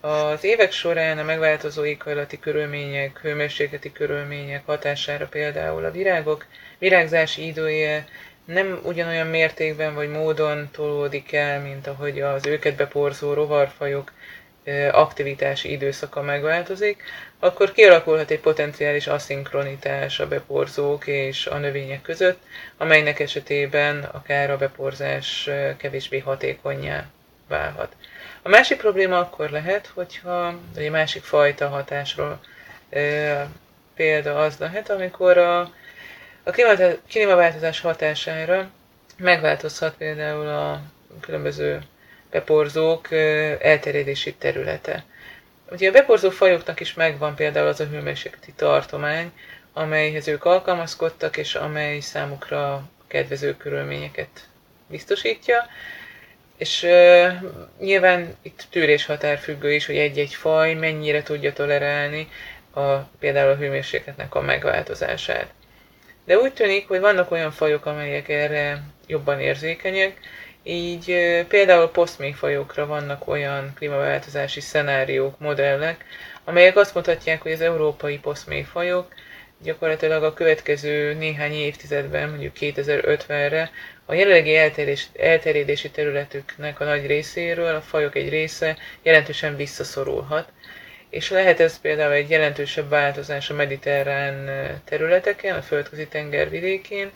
[0.00, 6.46] az évek során a megváltozó éghajlati körülmények, hőmérsékleti körülmények hatására például a virágok
[6.78, 8.04] virágzási idője
[8.44, 14.12] nem ugyanolyan mértékben vagy módon tolódik el, mint ahogy az őket beporzó rovarfajok
[14.92, 17.02] aktivitási időszaka megváltozik,
[17.38, 22.40] akkor kialakulhat egy potenciális aszinkronitás a beporzók és a növények között,
[22.76, 27.06] amelynek esetében akár a beporzás kevésbé hatékonyá
[27.48, 27.92] válhat.
[28.42, 32.40] A másik probléma akkor lehet, hogyha egy másik fajta hatásról
[32.90, 33.48] e,
[33.94, 35.60] példa az lehet, amikor a,
[36.42, 36.50] a
[37.08, 38.70] klímaváltozás hatására
[39.16, 40.80] megváltozhat például a
[41.20, 41.82] különböző
[42.30, 43.12] beporzók
[43.60, 45.04] elterjedési területe.
[45.70, 49.32] Ugye a beporzó fajoknak is megvan például az a hőmérsékleti tartomány,
[49.72, 54.28] amelyhez ők alkalmazkodtak, és amely számukra kedvező körülményeket
[54.86, 55.66] biztosítja.
[56.56, 57.32] És uh,
[57.80, 62.28] nyilván itt tűréshatár függő is, hogy egy-egy faj mennyire tudja tolerálni
[62.74, 65.52] a, például a hőmérsékletnek a megváltozását.
[66.24, 70.20] De úgy tűnik, hogy vannak olyan fajok, amelyek erre jobban érzékenyek,
[70.66, 71.04] így
[71.48, 76.04] például posztméfajokra vannak olyan klímaváltozási szenáriók, modellek,
[76.44, 79.12] amelyek azt mutatják, hogy az európai posztméfajok
[79.62, 83.70] gyakorlatilag a következő néhány évtizedben, mondjuk 2050-re
[84.04, 90.48] a jelenlegi elterjedési, elterjedési területüknek a nagy részéről a fajok egy része jelentősen visszaszorulhat,
[91.10, 94.50] és lehet ez például egy jelentősebb változás a mediterrán
[94.84, 97.10] területeken, a földközi tenger vidékén,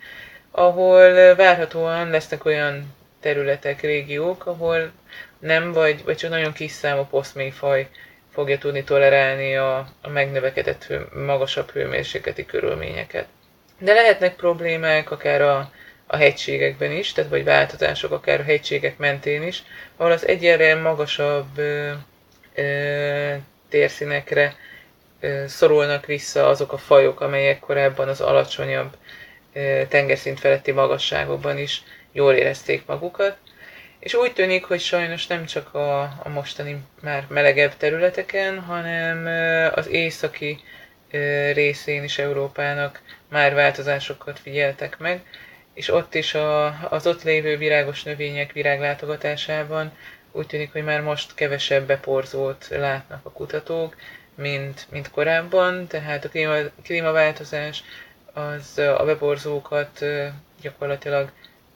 [0.50, 4.92] ahol várhatóan lesznek olyan területek, régiók, ahol
[5.38, 7.88] nem vagy, vagy csak nagyon kis számú posztmélyfaj
[8.32, 13.26] fogja tudni tolerálni a, a megnövekedett hő, magasabb hőmérsékleti körülményeket.
[13.78, 15.70] De lehetnek problémák akár a,
[16.06, 19.62] a hegységekben is, tehát vagy változások akár a hegységek mentén is,
[19.96, 21.90] ahol az egyenre magasabb ö,
[22.54, 23.34] ö,
[23.68, 24.56] térszínekre
[25.20, 28.96] ö, szorulnak vissza azok a fajok, amelyek korábban az alacsonyabb
[29.52, 33.36] ö, tengerszint feletti magasságokban is jól érezték magukat.
[33.98, 39.26] És úgy tűnik, hogy sajnos nem csak a, a mostani már melegebb területeken, hanem
[39.74, 40.58] az északi
[41.52, 45.22] részén is Európának már változásokat figyeltek meg,
[45.74, 49.92] és ott is a, az ott lévő virágos növények viráglátogatásában
[50.32, 53.96] úgy tűnik, hogy már most kevesebb beporzót látnak a kutatók,
[54.34, 57.82] mint, mint korábban, tehát a klíma, klímaváltozás
[58.32, 60.04] az a beporzókat
[60.60, 61.30] gyakorlatilag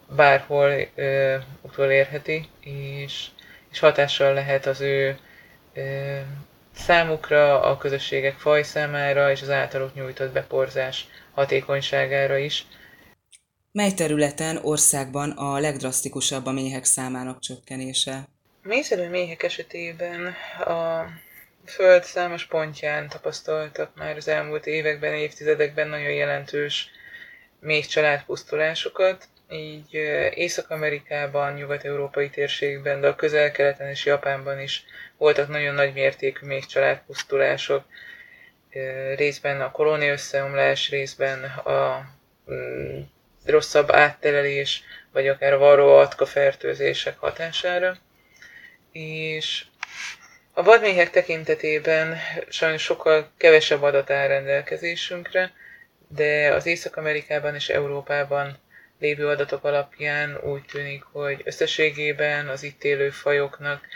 [0.09, 3.27] bárhol ö, utolérheti, és,
[3.71, 5.19] és hatással lehet az ő
[5.75, 6.19] ö,
[6.75, 12.67] számukra, a közösségek fajszámára és az általuk nyújtott beporzás hatékonyságára is.
[13.73, 18.29] Mely területen országban a legdrasztikusabb a méhek számának csökkenése?
[18.63, 21.07] A mészerű méhek esetében a
[21.67, 26.91] Föld számos pontján tapasztaltak már az elmúlt években, évtizedekben nagyon jelentős
[27.61, 29.95] méh családpusztulásokat, így
[30.35, 34.85] Észak-Amerikában, nyugat-európai térségben, de a közel-keleten és Japánban is
[35.17, 37.85] voltak nagyon nagy mértékű még családpusztulások,
[39.17, 42.07] részben a kolónia összeomlás, részben a
[42.53, 43.01] mm,
[43.45, 47.97] rosszabb áttelelés, vagy akár a varró fertőzések hatására.
[48.93, 49.65] És
[50.53, 55.53] a vadméhek tekintetében sajnos sokkal kevesebb adat áll rendelkezésünkre,
[56.09, 58.59] de az Észak-Amerikában és Európában
[58.99, 63.87] lévő adatok alapján úgy tűnik, hogy összességében az itt élő fajoknak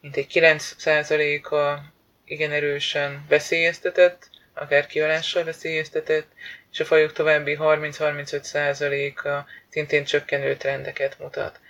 [0.00, 1.78] mintegy 9%-a
[2.24, 6.26] igen erősen veszélyeztetett, akár kihalással veszélyeztetett,
[6.72, 11.60] és a fajok további 30-35%-a szintén csökkenő trendeket mutat.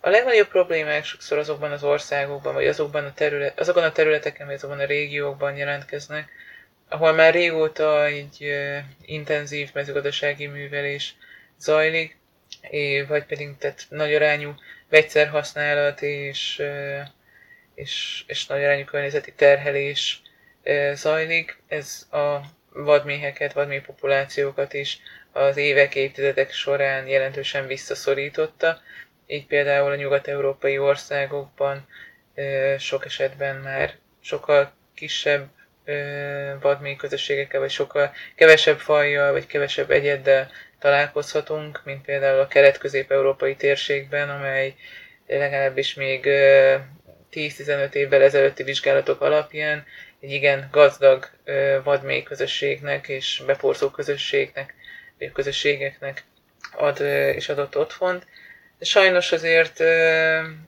[0.00, 4.54] A legnagyobb problémák sokszor azokban az országokban, vagy azokban a, terület, azokon a területeken, vagy
[4.54, 6.30] azokban a régiókban jelentkeznek,
[6.88, 8.54] ahol már régóta egy
[9.04, 11.14] intenzív mezőgazdasági művelés
[11.58, 12.16] zajlik,
[13.08, 14.54] vagy pedig tehát nagyarányú
[14.88, 16.62] vegyszerhasználat és,
[17.74, 20.22] és, és nagyarányú környezeti terhelés
[20.92, 21.62] zajlik.
[21.68, 22.40] Ez a
[22.72, 24.98] vadméheket, vadméh populációkat is
[25.32, 28.80] az évek, évtizedek során jelentősen visszaszorította.
[29.26, 31.86] Így például a nyugat-európai országokban
[32.78, 35.48] sok esetben már sokkal kisebb
[36.60, 44.30] vadméh közösségekkel, vagy sokkal kevesebb fajjal, vagy kevesebb egyeddel találkozhatunk, mint például a kelet-közép-európai térségben,
[44.30, 44.74] amely
[45.26, 46.28] legalábbis még
[47.32, 49.84] 10-15 évvel ezelőtti vizsgálatok alapján
[50.20, 51.30] egy igen gazdag
[51.84, 54.74] vadmély közösségnek és beporzó közösségnek,
[55.32, 56.24] közösségeknek
[56.72, 57.00] ad
[57.34, 58.26] és adott otthont.
[58.78, 59.80] De sajnos azért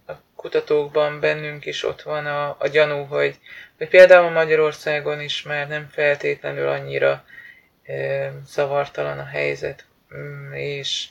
[0.07, 3.37] a kutatókban bennünk is ott van a, a gyanú, hogy,
[3.79, 7.25] hogy például Magyarországon is már nem feltétlenül annyira
[8.47, 9.85] zavartalan a helyzet,
[10.53, 11.05] és,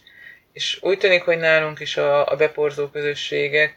[0.54, 3.76] és úgy tűnik, hogy nálunk is a, a beporzó közösségek,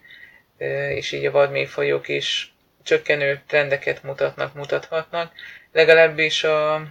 [0.94, 5.32] és így a vadmélyfajok is csökkenő trendeket mutatnak, mutathatnak.
[5.72, 6.82] Legalábbis a,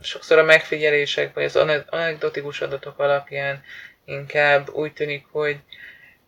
[0.00, 1.56] sokszor a megfigyelések, vagy az
[1.90, 3.64] anekdotikus adatok alapján
[4.04, 5.56] inkább úgy tűnik, hogy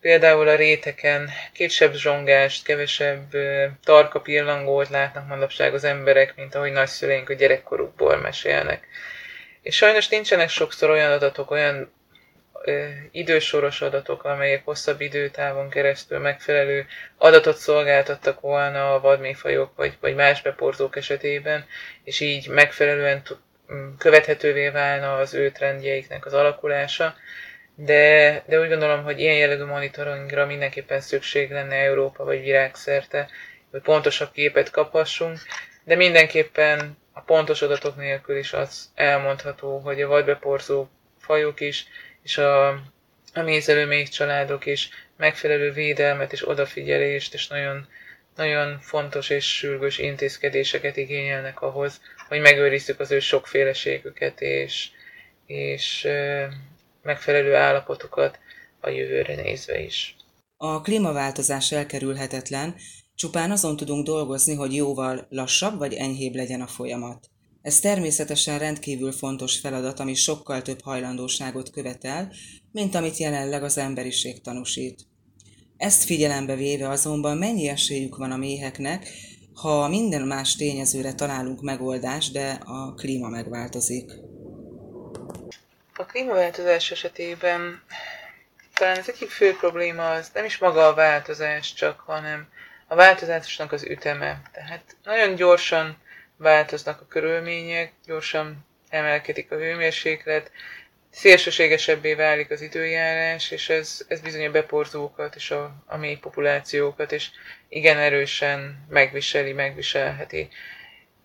[0.01, 3.37] például a réteken kisebb zsongást, kevesebb
[3.85, 8.87] tarka pillangót látnak manapság az emberek, mint ahogy nagyszüleink a gyerekkorukból mesélnek.
[9.62, 11.92] És sajnos nincsenek sokszor olyan adatok, olyan
[12.64, 20.14] ö, idősoros adatok, amelyek hosszabb időtávon keresztül megfelelő adatot szolgáltattak volna a vadméfajok vagy, vagy
[20.14, 21.66] más beporzók esetében,
[22.05, 23.23] és így megfelelően
[23.99, 27.14] követhetővé válna az ő trendjeiknek az alakulása.
[27.75, 33.29] De, de úgy gondolom, hogy ilyen jellegű monitoringra mindenképpen szükség lenne Európa vagy világszerte,
[33.70, 35.38] hogy pontosabb képet kaphassunk,
[35.85, 41.87] de mindenképpen a pontos adatok nélkül is az elmondható, hogy a vadbeporzó fajok is,
[42.23, 42.68] és a,
[43.35, 47.88] a mézelő még családok is megfelelő védelmet és odafigyelést, és nagyon,
[48.37, 54.88] nagyon fontos és sürgős intézkedéseket igényelnek ahhoz, hogy megőrizzük az ő sokféleségüket, és,
[55.46, 56.09] és
[57.03, 58.38] megfelelő állapotokat
[58.81, 60.16] a jövőre nézve is.
[60.57, 62.75] A klímaváltozás elkerülhetetlen,
[63.20, 67.26] csupán azon tudunk dolgozni, hogy jóval lassabb vagy enyhébb legyen a folyamat.
[67.62, 72.33] Ez természetesen rendkívül fontos feladat, ami sokkal több hajlandóságot követel,
[72.72, 75.00] mint amit jelenleg az emberiség tanúsít.
[75.76, 79.09] Ezt figyelembe véve azonban mennyi esélyük van a méheknek,
[79.54, 84.11] ha minden más tényezőre találunk megoldást, de a klíma megváltozik.
[85.94, 87.83] A klímaváltozás esetében
[88.74, 92.48] talán az egyik fő probléma az nem is maga a változás csak, hanem
[92.90, 94.42] a változásnak az üteme.
[94.53, 95.96] Tehát nagyon gyorsan
[96.37, 100.50] változnak a körülmények, gyorsan emelkedik a hőmérséklet,
[101.11, 107.12] szélsőségesebbé válik az időjárás, és ez, ez bizony a beporzókat és a, a mély populációkat,
[107.12, 107.29] és
[107.68, 110.48] igen erősen megviseli, megviselheti.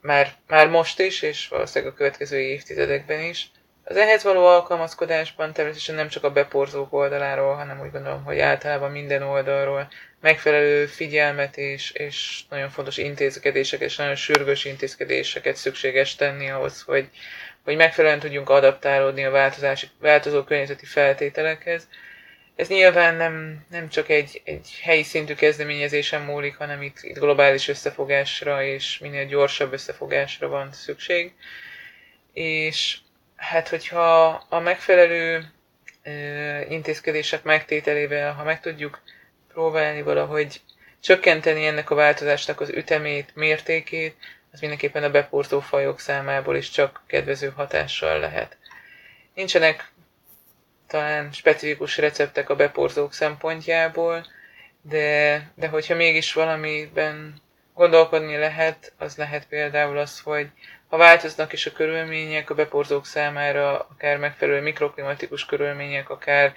[0.02, 3.52] Már, már most is, és valószínűleg a következő évtizedekben is.
[3.84, 8.92] Az ehhez való alkalmazkodásban természetesen nem csak a beporzók oldaláról, hanem úgy gondolom, hogy általában
[8.92, 9.88] minden oldalról
[10.26, 17.10] megfelelő figyelmet és, és nagyon fontos intézkedéseket, és nagyon sürgős intézkedéseket szükséges tenni ahhoz, hogy,
[17.64, 21.88] hogy megfelelően tudjunk adaptálódni a változási, változó környezeti feltételekhez.
[22.56, 27.68] Ez nyilván nem, nem csak egy, egy helyi szintű kezdeményezésen múlik, hanem itt, itt globális
[27.68, 31.34] összefogásra és minél gyorsabb összefogásra van szükség.
[32.34, 32.98] És
[33.36, 35.46] Hát, hogyha a megfelelő
[36.70, 39.02] intézkedések megtételével, ha meg tudjuk
[39.56, 40.62] próbálni valahogy
[41.00, 44.16] csökkenteni ennek a változásnak az ütemét, mértékét,
[44.52, 48.58] az mindenképpen a beporzó fajok számából is csak kedvező hatással lehet.
[49.34, 49.92] Nincsenek
[50.88, 54.26] talán specifikus receptek a beporzók szempontjából,
[54.82, 57.42] de, de hogyha mégis valamiben
[57.74, 60.50] gondolkodni lehet, az lehet például az, hogy
[60.88, 66.54] ha változnak is a körülmények a beporzók számára, akár megfelelő mikroklimatikus körülmények, akár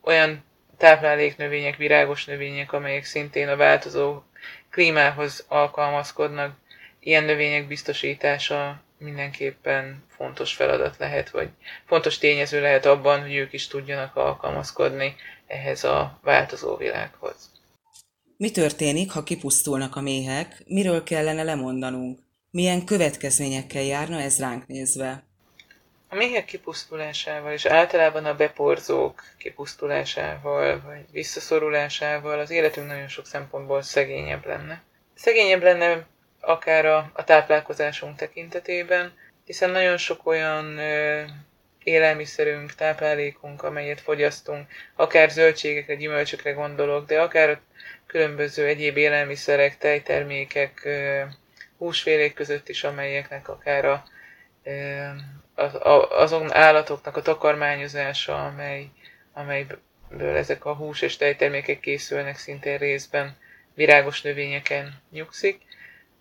[0.00, 0.44] olyan
[0.84, 4.22] tápláléknövények, virágos növények, amelyek szintén a változó
[4.70, 6.56] klímához alkalmazkodnak,
[7.00, 11.48] ilyen növények biztosítása mindenképpen fontos feladat lehet, vagy
[11.86, 15.14] fontos tényező lehet abban, hogy ők is tudjanak alkalmazkodni
[15.46, 17.50] ehhez a változó világhoz.
[18.36, 20.62] Mi történik, ha kipusztulnak a méhek?
[20.66, 22.18] Miről kellene lemondanunk?
[22.50, 25.24] Milyen következményekkel járna ez ránk nézve?
[26.14, 33.82] A méhek kipusztulásával és általában a beporzók kipusztulásával vagy visszaszorulásával az életünk nagyon sok szempontból
[33.82, 34.82] szegényebb lenne.
[35.14, 36.06] Szegényebb lenne
[36.40, 39.12] akár a, a táplálkozásunk tekintetében,
[39.44, 41.22] hiszen nagyon sok olyan ö,
[41.82, 47.60] élelmiszerünk, táplálékunk, amelyet fogyasztunk, akár zöldségekre, gyümölcsökre gondolok, de akár a
[48.06, 51.22] különböző egyéb élelmiszerek, tejtermékek, ö,
[51.78, 54.04] húsfélék között is, amelyeknek akár a
[56.08, 58.88] azon állatoknak a takarmányozása, amely,
[59.32, 63.36] amelyből ezek a hús és tejtermékek készülnek szintén részben
[63.74, 65.60] virágos növényeken nyugszik.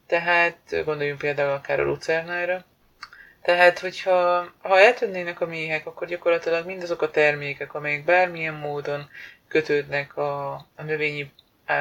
[0.07, 2.65] Tehát gondoljunk például akár a lucernára.
[3.41, 9.09] Tehát, hogyha ha eltűnnének a méhek, akkor gyakorlatilag mindazok a termékek, amelyek bármilyen módon
[9.47, 11.31] kötődnek a, a növényi
[11.65, 11.73] a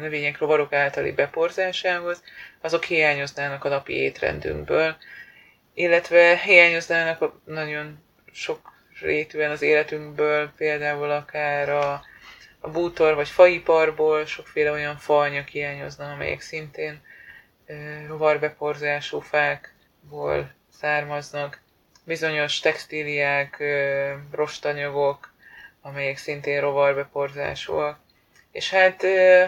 [0.00, 2.22] növények rovarok általi beporzásához,
[2.60, 4.96] azok hiányoznának a napi étrendünkből,
[5.74, 12.02] illetve hiányoznának a nagyon sok rétűen az életünkből, például akár a,
[12.60, 17.00] a bútor vagy faiparból sokféle olyan faanyag hiányozna, amelyek szintén
[18.06, 21.60] rovarbeporzású fákból származnak,
[22.04, 23.62] bizonyos textíliák,
[24.32, 25.32] rostanyagok,
[25.80, 27.98] amelyek szintén rovarbeporzásúak.
[28.52, 29.00] És hát,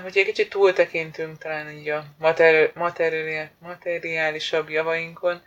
[0.03, 5.43] hogyha egy kicsit túltekintünk talán így a materi- materi- materiálisabb javainkon,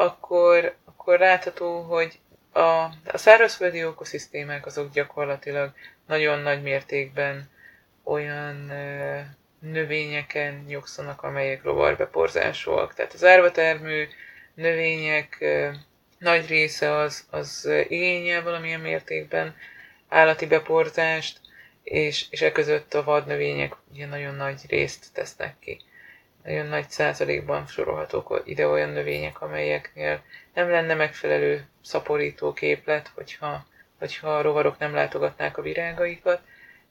[0.00, 2.18] akkor, akkor látható, hogy
[2.52, 5.72] a, a szárazföldi ökoszisztémák azok gyakorlatilag
[6.06, 7.50] nagyon nagy mértékben
[8.04, 9.20] olyan ö,
[9.58, 12.94] növényeken nyugszanak, amelyek rovarbeporzásúak.
[12.94, 14.08] Tehát az árvatermű
[14.54, 15.68] növények ö,
[16.18, 19.56] nagy része az, az igényel valamilyen mértékben
[20.08, 21.40] állati beporzást,
[21.82, 25.80] és, és e között a vadnövények ugye nagyon nagy részt tesznek ki.
[26.44, 30.22] Nagyon nagy százalékban sorolhatók ide olyan növények, amelyeknél
[30.54, 33.66] nem lenne megfelelő szaporító képlet, hogyha,
[33.98, 36.40] hogyha a rovarok nem látogatnák a virágaikat.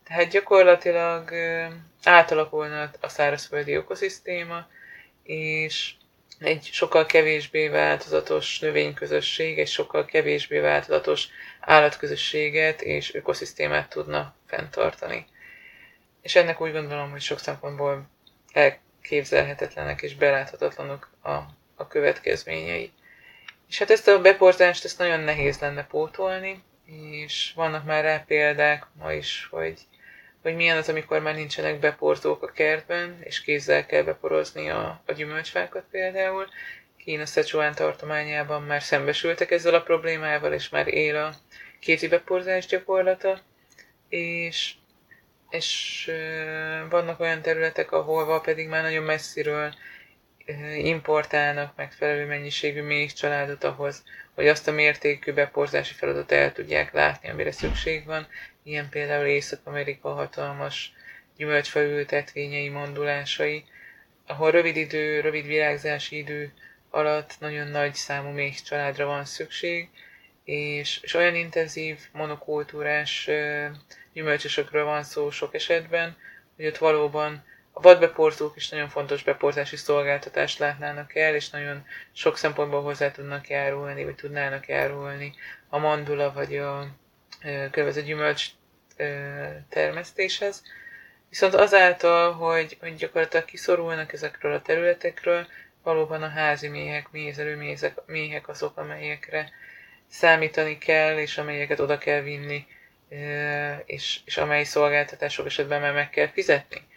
[0.04, 1.32] Tehát gyakorlatilag
[2.04, 4.68] átalakulna a szárazföldi ökoszisztéma,
[5.24, 5.94] és
[6.40, 11.28] egy sokkal kevésbé változatos növényközösség, egy sokkal kevésbé változatos
[11.60, 15.26] állatközösséget és ökoszisztémát tudna fenntartani.
[16.22, 18.10] És ennek úgy gondolom, hogy sok szempontból
[19.02, 21.32] elképzelhetetlenek és beláthatatlanok a,
[21.76, 22.92] a következményei.
[23.70, 26.64] És hát ezt a beporzást ezt nagyon nehéz lenne pótolni,
[27.12, 29.80] és vannak már rá példák ma is, hogy
[30.42, 35.12] hogy milyen az, amikor már nincsenek beporzók a kertben, és kézzel kell beporozni a, a
[35.12, 36.48] gyümölcsfákat például.
[36.98, 41.34] Kína Szecsuán tartományában már szembesültek ezzel a problémával, és már él a
[41.80, 43.40] kézi beporzás gyakorlata,
[44.10, 44.74] és,
[45.50, 46.12] és
[46.90, 49.74] vannak olyan területek, ahol pedig már nagyon messziről
[50.78, 54.04] importálnak megfelelő mennyiségű még családot ahhoz,
[54.36, 58.28] hogy azt a mértékű beporzási feladatot el tudják látni, amire szükség van.
[58.64, 60.94] Ilyen például Észak-Amerika hatalmas
[61.38, 63.64] gyümölcsfaültetvényei, mondulásai,
[64.28, 66.54] ahol rövid idő, rövid virágzási idő
[66.90, 69.90] alatt nagyon nagy számú még családra van szükség,
[70.44, 73.30] és, és olyan intenzív monokultúrás
[74.14, 76.18] gyümölcsösökről van szó sok esetben,
[76.56, 82.38] hogy ott valóban a vadbeporzók is nagyon fontos beporzási szolgáltatást látnának el, és nagyon sok
[82.38, 85.34] szempontból hozzá tudnak járulni, vagy tudnának járulni
[85.70, 86.88] a mandula vagy a
[87.72, 88.48] körvező gyümölcs
[89.70, 90.64] termesztéshez.
[91.30, 95.48] Viszont azáltal, hogy, hogy gyakorlatilag kiszorulnak ezekről a területekről,
[95.84, 99.50] valóban a házi méhek, mézelő méhek azok, amelyekre
[100.08, 102.68] számítani kell, és amelyeket oda kell vinni,
[103.86, 106.88] és, és amely szolgáltatások esetben már meg kell fizetni.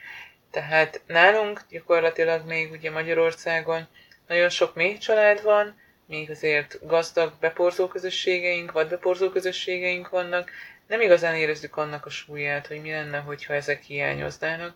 [0.51, 3.89] Tehát nálunk gyakorlatilag még ugye Magyarországon
[4.27, 10.51] nagyon sok méh család van, még azért gazdag beporzó közösségeink, vagy beporzó közösségeink vannak,
[10.87, 14.75] nem igazán érezzük annak a súlyát, hogy mi lenne, hogyha ezek hiányoznának,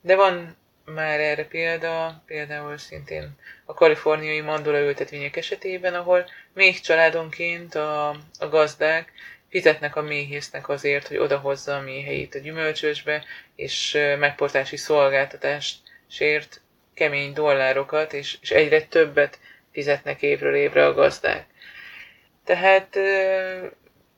[0.00, 3.30] de van már erre példa, például szintén
[3.64, 8.08] a kaliforniai mandula ültetvények esetében, ahol még családonként a,
[8.38, 9.12] a gazdák
[9.50, 13.24] fizetnek a méhésznek azért, hogy odahozza a méheit a gyümölcsösbe,
[13.56, 16.60] és megportási szolgáltatásért
[16.94, 19.38] kemény dollárokat, és, és egyre többet
[19.72, 21.46] fizetnek évről évre a gazdák.
[22.44, 22.96] Tehát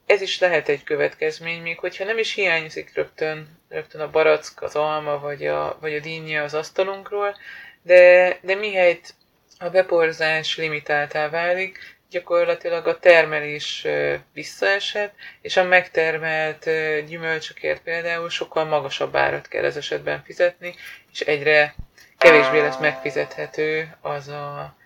[0.07, 4.77] ez is lehet egy következmény, még hogyha nem is hiányzik rögtön, rögtön a barack, az
[4.77, 7.37] alma vagy a, vagy a dinnye az asztalunkról,
[7.83, 9.15] de, de mihelyt
[9.59, 13.87] a beporzás limitáltá válik, gyakorlatilag a termelés
[14.33, 16.65] visszaesett, és a megtermelt
[17.07, 20.75] gyümölcsökért például sokkal magasabb árat kell ez esetben fizetni,
[21.13, 21.75] és egyre
[22.19, 24.77] kevésbé lesz megfizethető az a,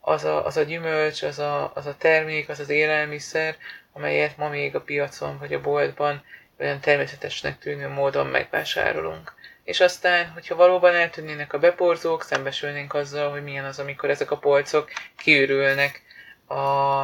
[0.00, 3.56] az a, az a gyümölcs, az a, az a termék, az az élelmiszer,
[3.92, 6.24] amelyet ma még a piacon vagy a boltban
[6.60, 9.34] olyan természetesnek tűnő módon megvásárolunk.
[9.64, 14.38] És aztán, hogyha valóban eltűnnének a beporzók, szembesülnénk azzal, hogy milyen az, amikor ezek a
[14.38, 16.02] polcok kiürülnek
[16.46, 17.02] a,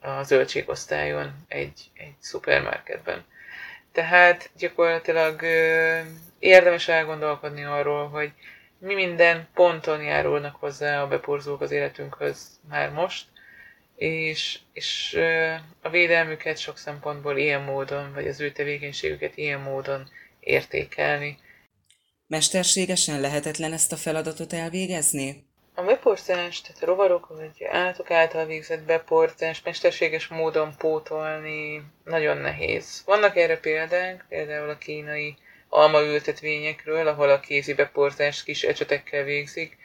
[0.00, 3.24] a zöldségosztályon egy, egy szupermarketben.
[3.92, 6.00] Tehát gyakorlatilag ö,
[6.38, 8.32] érdemes elgondolkodni arról, hogy
[8.78, 13.26] mi minden ponton járulnak hozzá a beporzók az életünkhöz már most,
[13.96, 15.18] és, és
[15.80, 20.08] a védelmüket sok szempontból ilyen módon, vagy az ő tevékenységüket ilyen módon
[20.40, 21.38] értékelni.
[22.26, 25.45] Mesterségesen lehetetlen ezt a feladatot elvégezni?
[25.78, 33.02] A beporzás, tehát a rovarok vagy állatok által végzett beporzás mesterséges módon pótolni nagyon nehéz.
[33.06, 35.36] Vannak erre példák, például a kínai
[35.68, 39.76] almaültetvényekről, ahol a kézi beporzást kis ecsetekkel végzik,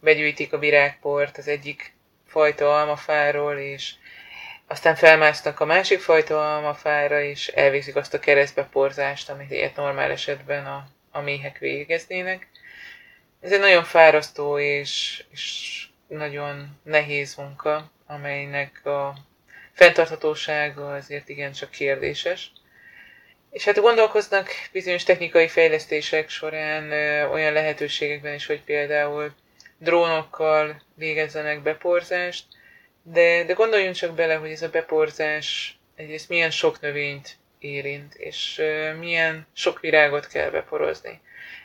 [0.00, 1.92] begyűjtik a virágport az egyik
[2.26, 3.94] fajta almafáról, és
[4.66, 10.66] aztán felmásznak a másik fajta almafára, és elvégzik azt a keresztbeporzást, amit ilyet normál esetben
[10.66, 12.48] a, a méhek végeznének.
[13.44, 19.14] Ez egy nagyon fárasztó és, és nagyon nehéz munka, amelynek a
[19.72, 22.52] fenntarthatósága azért igencsak kérdéses.
[23.50, 29.34] És hát gondolkoznak bizonyos technikai fejlesztések során ö, olyan lehetőségekben is, hogy például
[29.78, 32.44] drónokkal végezzenek beporzást,
[33.02, 38.58] de, de gondoljunk csak bele, hogy ez a beporzás egyrészt milyen sok növényt érint, és
[38.58, 41.20] ö, milyen sok virágot kell beporozni.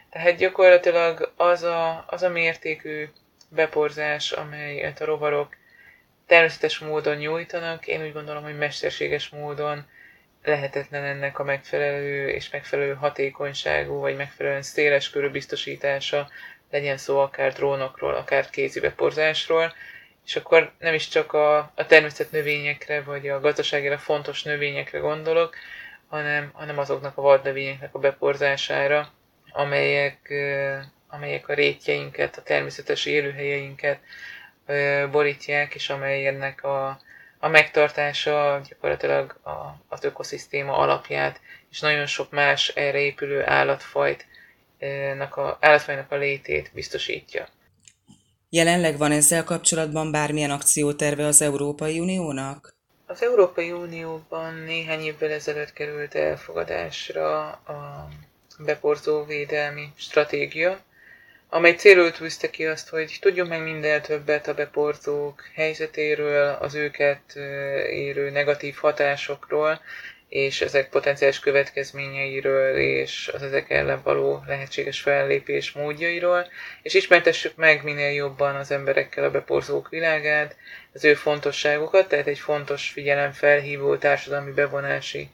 [0.09, 3.09] Tehát gyakorlatilag az a, az a mértékű
[3.49, 5.55] beporzás, amelyet a rovarok
[6.27, 9.85] természetes módon nyújtanak, én úgy gondolom, hogy mesterséges módon
[10.43, 16.29] lehetetlen ennek a megfelelő és megfelelő hatékonyságú, vagy megfelelően széles körű biztosítása,
[16.71, 19.73] legyen szó akár drónokról, akár kézi beporzásról,
[20.25, 25.55] és akkor nem is csak a, a természet növényekre, vagy a gazdaságira fontos növényekre gondolok,
[26.07, 29.11] hanem, hanem azoknak a vadnövényeknek a beporzására,
[29.51, 30.33] amelyek,
[31.07, 33.99] amelyek a rétjeinket, a természetes élőhelyeinket
[35.11, 36.99] borítják, és amelyeknek a,
[37.39, 39.49] a megtartása gyakorlatilag a,
[39.87, 41.41] az ökoszisztéma alapját,
[41.71, 44.25] és nagyon sok más erre épülő állatfajt,
[45.35, 47.47] a, állatfajnak a létét biztosítja.
[48.49, 52.77] Jelenleg van ezzel kapcsolatban bármilyen akcióterve az Európai Uniónak?
[53.05, 58.07] Az Európai Unióban néhány évvel ezelőtt került elfogadásra a
[58.65, 60.79] beporzó védelmi stratégia,
[61.49, 67.35] amely célul tűzte ki azt, hogy tudjunk meg minden többet a beporzók helyzetéről, az őket
[67.89, 69.81] érő negatív hatásokról,
[70.29, 76.47] és ezek potenciális következményeiről, és az ezek ellen való lehetséges fellépés módjairól,
[76.81, 80.55] és ismertessük meg minél jobban az emberekkel a beporzók világát,
[80.93, 85.29] az ő fontosságukat, tehát egy fontos figyelemfelhívó társadalmi bevonási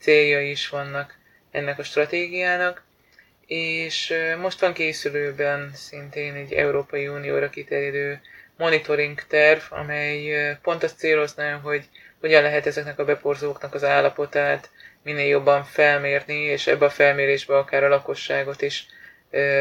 [0.00, 1.18] célja is vannak
[1.50, 2.82] ennek a stratégiának,
[3.46, 8.20] és most van készülőben szintén egy Európai Unióra kiterjedő
[8.56, 11.84] monitoring terv, amely pont azt célozná, hogy
[12.20, 14.70] hogyan lehet ezeknek a beporzóknak az állapotát
[15.02, 18.86] minél jobban felmérni, és ebbe a felmérésbe akár a lakosságot is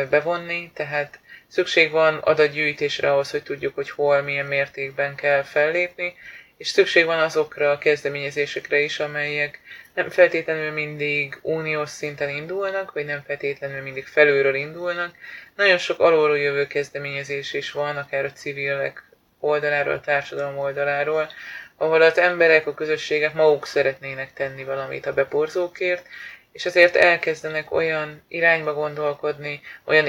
[0.10, 6.14] bevonni, tehát szükség van adatgyűjtésre ahhoz, hogy tudjuk, hogy hol, milyen mértékben kell fellépni,
[6.60, 9.60] és szükség van azokra a kezdeményezésekre is, amelyek
[9.94, 15.16] nem feltétlenül mindig uniós szinten indulnak, vagy nem feltétlenül mindig felülről indulnak.
[15.56, 19.04] Nagyon sok alulról jövő kezdeményezés is van, akár a civilek
[19.40, 21.30] oldaláról, a társadalom oldaláról,
[21.78, 26.08] ahol az emberek, a közösségek maguk szeretnének tenni valamit a beporzókért,
[26.52, 30.08] és ezért elkezdenek olyan irányba gondolkodni, olyan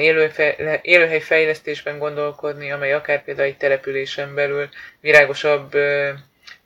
[0.83, 4.69] élőhely fejlesztésben gondolkodni, amely akár például egy településen belül
[5.01, 5.77] virágosabb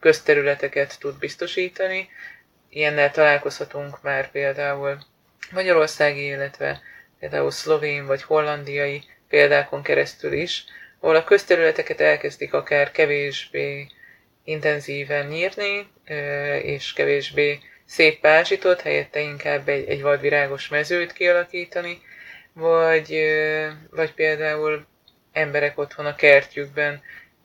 [0.04, 2.08] közterületeket tud biztosítani.
[2.68, 4.98] Ilyennel találkozhatunk már például
[5.50, 6.80] Magyarországi, illetve
[7.18, 10.64] például szlovén vagy hollandiai példákon keresztül is,
[11.00, 13.86] ahol a közterületeket elkezdik akár kevésbé
[14.44, 15.88] intenzíven nyírni,
[16.62, 22.02] és kevésbé szép pázsitot, helyette inkább egy, egy vadvirágos mezőt kialakítani,
[22.52, 23.18] vagy,
[23.90, 24.86] vagy például
[25.32, 27.02] emberek otthon a kertjükben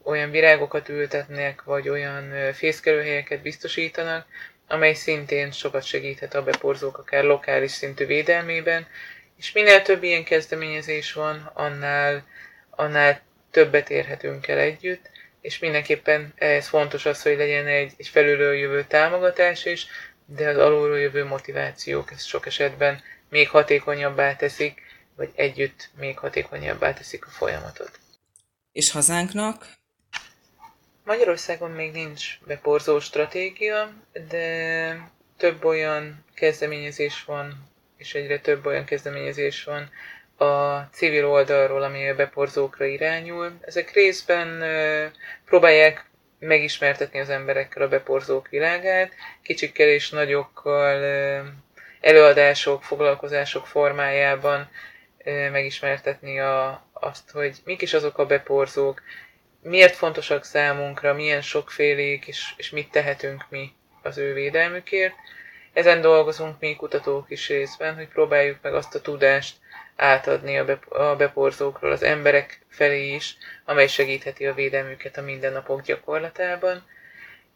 [0.09, 4.25] olyan virágokat ültetnek, vagy olyan fészkelőhelyeket biztosítanak,
[4.67, 8.87] amely szintén sokat segíthet a beporzók akár lokális szintű védelmében,
[9.37, 12.25] és minél több ilyen kezdeményezés van, annál,
[12.69, 15.09] annál többet érhetünk el együtt,
[15.41, 19.87] és mindenképpen ez fontos az, hogy legyen egy, egy felülről jövő támogatás is,
[20.25, 24.81] de az alulról jövő motivációk ezt sok esetben még hatékonyabbá teszik,
[25.15, 27.99] vagy együtt még hatékonyabbá teszik a folyamatot.
[28.71, 29.78] És hazánknak?
[31.09, 33.93] Magyarországon még nincs beporzó stratégia,
[34.29, 34.97] de
[35.37, 39.89] több olyan kezdeményezés van, és egyre több olyan kezdeményezés van
[40.49, 43.57] a civil oldalról, ami a beporzókra irányul.
[43.61, 44.63] Ezek részben
[45.45, 46.05] próbálják
[46.39, 51.03] megismertetni az emberekkel a beporzók világát, kicsikkel és nagyokkal
[52.01, 54.69] előadások, foglalkozások formájában
[55.51, 59.01] megismertetni a, azt, hogy mik is azok a beporzók,
[59.61, 65.13] miért fontosak számunkra, milyen sokfélék, és, és mit tehetünk mi az ő védelmükért.
[65.73, 69.55] Ezen dolgozunk mi kutatók is részben, hogy próbáljuk meg azt a tudást
[69.95, 75.81] átadni a, be, a beporzókról az emberek felé is, amely segítheti a védelmüket a mindennapok
[75.81, 76.85] gyakorlatában.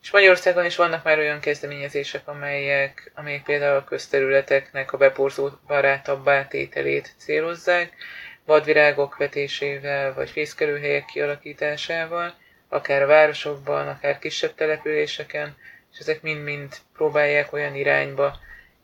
[0.01, 6.47] És Magyarországon is vannak már olyan kezdeményezések, amelyek, amelyek például a közterületeknek a beporzó barátabbá
[6.47, 7.93] tételét célozzák,
[8.45, 12.33] vadvirágok vetésével, vagy fészkelőhelyek kialakításával,
[12.67, 15.55] akár a városokban, akár kisebb településeken,
[15.93, 18.39] és ezek mind-mind próbálják olyan irányba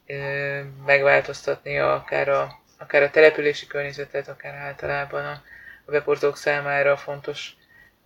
[0.08, 5.44] ö, megváltoztatni akár a, akár a települési környezetet, akár általában a,
[5.86, 7.54] a beporzók számára fontos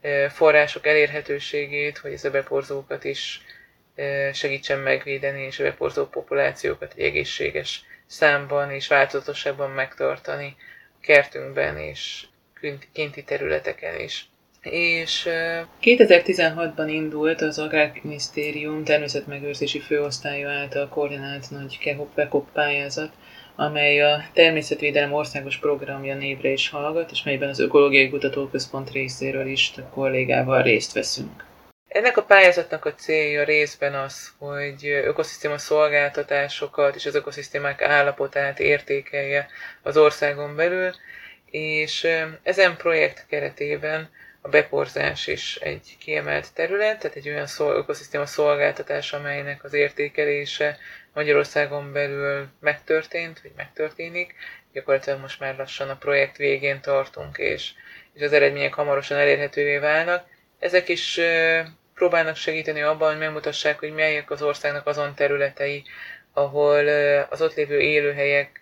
[0.02, 3.42] ö, források elérhetőségét, hogy ez a beporzókat is
[3.96, 10.56] ö, segítsen megvédeni, és a beporzó populációkat egy egészséges számban és változatosabban megtartani
[11.04, 12.26] kertünkben és
[12.94, 14.28] kinti területeken is.
[14.62, 15.30] És
[15.82, 23.12] 2016-ban indult az Agrárminisztérium természetmegőrzési főosztálya által koordinált nagy KEHOP pályázat,
[23.56, 29.72] amely a Természetvédelem országos programja névre is hallgat, és melyben az Ökológiai Kutatóközpont részéről is
[29.72, 31.46] több kollégával részt veszünk.
[31.94, 39.48] Ennek a pályázatnak a célja részben az, hogy ökoszisztéma szolgáltatásokat és az ökoszisztémák állapotát értékelje
[39.82, 40.92] az országon belül,
[41.46, 42.08] és
[42.44, 44.10] ezen projekt keretében
[44.42, 50.78] a beporzás is egy kiemelt terület, tehát egy olyan szol, ökoszisztéma szolgáltatás, amelynek az értékelése
[51.14, 54.36] Magyarországon belül megtörtént, vagy megtörténik.
[54.72, 57.72] Gyakorlatilag most már lassan a projekt végén tartunk, és,
[58.14, 60.26] és az eredmények hamarosan elérhetővé válnak.
[60.60, 61.20] Ezek is
[62.04, 65.84] próbálnak segíteni abban, hogy megmutassák, hogy melyek az országnak azon területei,
[66.34, 66.88] ahol
[67.30, 68.62] az ott lévő élőhelyek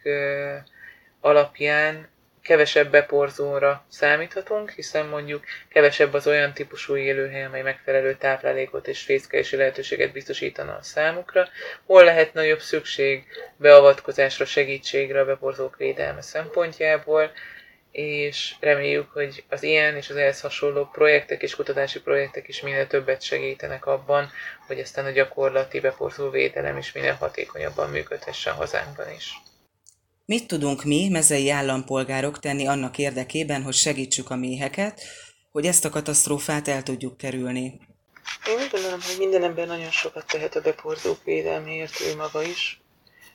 [1.22, 2.10] alapján
[2.44, 9.56] kevesebb beporzóra számíthatunk, hiszen mondjuk kevesebb az olyan típusú élőhely, amely megfelelő táplálékot és fészkelési
[9.56, 11.48] lehetőséget biztosítana a számukra,
[11.86, 13.26] hol lehet nagyobb szükség
[13.58, 17.32] beavatkozásra, segítségre a beporzók védelme szempontjából,
[17.92, 22.88] és reméljük, hogy az ilyen és az ehhez hasonló projektek és kutatási projektek is minél
[22.88, 24.32] többet segítenek abban,
[24.68, 29.42] hogy aztán a gyakorlati beporzó védelem is minél hatékonyabban működhessen hazánkban is.
[30.26, 35.02] Mit tudunk mi, mezei állampolgárok tenni annak érdekében, hogy segítsük a méheket,
[35.52, 37.80] hogy ezt a katasztrófát el tudjuk kerülni?
[38.48, 42.82] Én úgy gondolom, hogy minden ember nagyon sokat tehet a beporzók védelméért, ő maga is.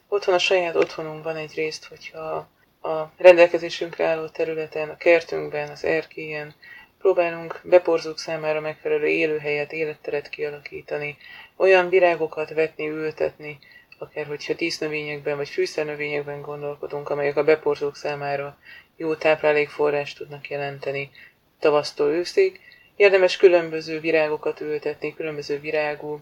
[0.08, 2.48] Otthon a saját otthonunkban egy részt, hogyha
[2.86, 6.54] a rendelkezésünkre álló területen, a kertünkben, az erkélyen
[6.98, 11.16] próbálunk beporzók számára megfelelő élőhelyet, életteret kialakítani,
[11.56, 13.58] olyan virágokat vetni, ültetni,
[13.98, 18.58] akár hogyha dísznövényekben vagy fűszernövényekben gondolkodunk, amelyek a beporzók számára
[18.96, 21.10] jó táplálékforrást tudnak jelenteni.
[21.58, 22.60] Tavasztól őszig,
[22.96, 26.20] érdemes különböző virágokat ültetni, különböző virágú,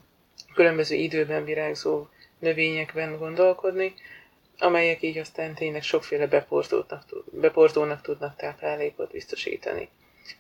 [0.54, 2.06] különböző időben virágzó
[2.38, 3.94] növényekben gondolkodni,
[4.58, 9.88] amelyek így aztán tényleg sokféle beporzónak, beporzónak tudnak táplálékot biztosítani.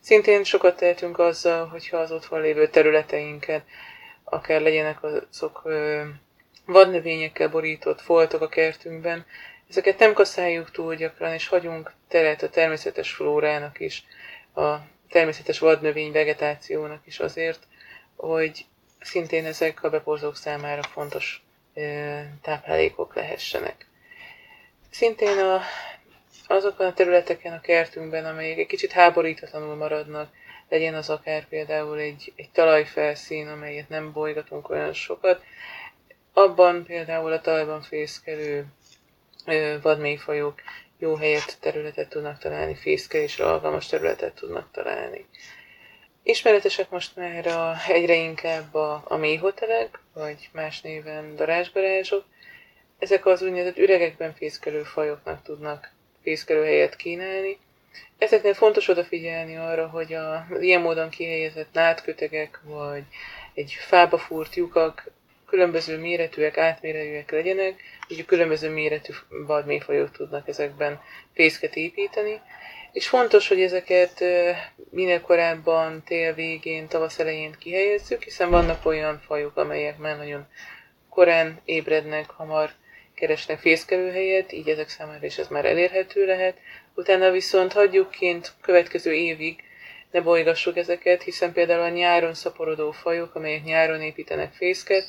[0.00, 3.64] Szintén sokat tehetünk azzal, hogyha az otthon lévő területeinket,
[4.24, 5.62] akár legyenek azok
[6.66, 9.26] vadnövényekkel borított foltok a kertünkben,
[9.68, 14.04] ezeket nem kaszáljuk túl gyakran, és hagyunk teret a természetes flórának is,
[14.54, 14.74] a
[15.08, 17.66] természetes vadnövény vegetációnak is azért,
[18.16, 18.66] hogy
[19.00, 21.42] szintén ezek a beporzók számára fontos
[22.42, 23.86] táplálékok lehessenek.
[24.94, 25.60] Szintén a,
[26.46, 30.32] azokon a területeken a kertünkben, amelyek egy kicsit háborítatlanul maradnak,
[30.68, 35.42] legyen az akár például egy, egy talajfelszín, amelyet nem bolygatunk olyan sokat,
[36.32, 38.66] abban például a talajban fészkelő
[39.82, 40.60] vadmélyfajok
[40.98, 45.26] jó helyet, területet tudnak találni, fészkelésre alkalmas területet tudnak találni.
[46.22, 52.24] Ismeretesek most már a, egyre inkább a, a mélyhotelek, vagy más néven darázsgarázsok.
[52.98, 55.90] Ezek az úgynevezett üregekben fészkelő fajoknak tudnak
[56.22, 57.58] fészkelőhelyet kínálni.
[58.18, 63.02] Ezeknél fontos odafigyelni arra, hogy a, ilyen módon kihelyezett nátkötegek, vagy
[63.54, 65.10] egy fába fúrt lyukak
[65.46, 71.00] különböző méretűek, átméretűek legyenek, így különböző méretű vadmélyfajok tudnak ezekben
[71.34, 72.40] fészket építeni.
[72.92, 74.24] És fontos, hogy ezeket
[74.90, 80.46] minél korábban, tél végén, tavasz elején kihelyezzük, hiszen vannak olyan fajok, amelyek már nagyon
[81.08, 82.70] korán ébrednek, hamar
[83.14, 86.56] keresnek fészkelőhelyet, így ezek számára is ez már elérhető lehet.
[86.94, 88.10] Utána viszont hagyjuk
[88.60, 89.62] következő évig,
[90.10, 95.04] ne bolygassuk ezeket, hiszen például a nyáron szaporodó fajok, amelyek nyáron építenek fészket,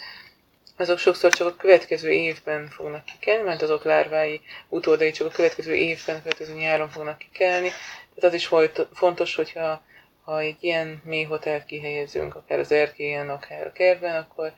[0.77, 5.75] azok sokszor csak a következő évben fognak kikelni, mert azok lárvái utódai csak a következő
[5.75, 7.69] évben, a következő nyáron fognak kikelni.
[8.15, 8.49] Tehát az is
[8.93, 9.83] fontos, hogyha
[10.23, 14.53] ha egy ilyen mély hotelt kihelyezünk, akár az erkélyen, akár a kertben, akkor,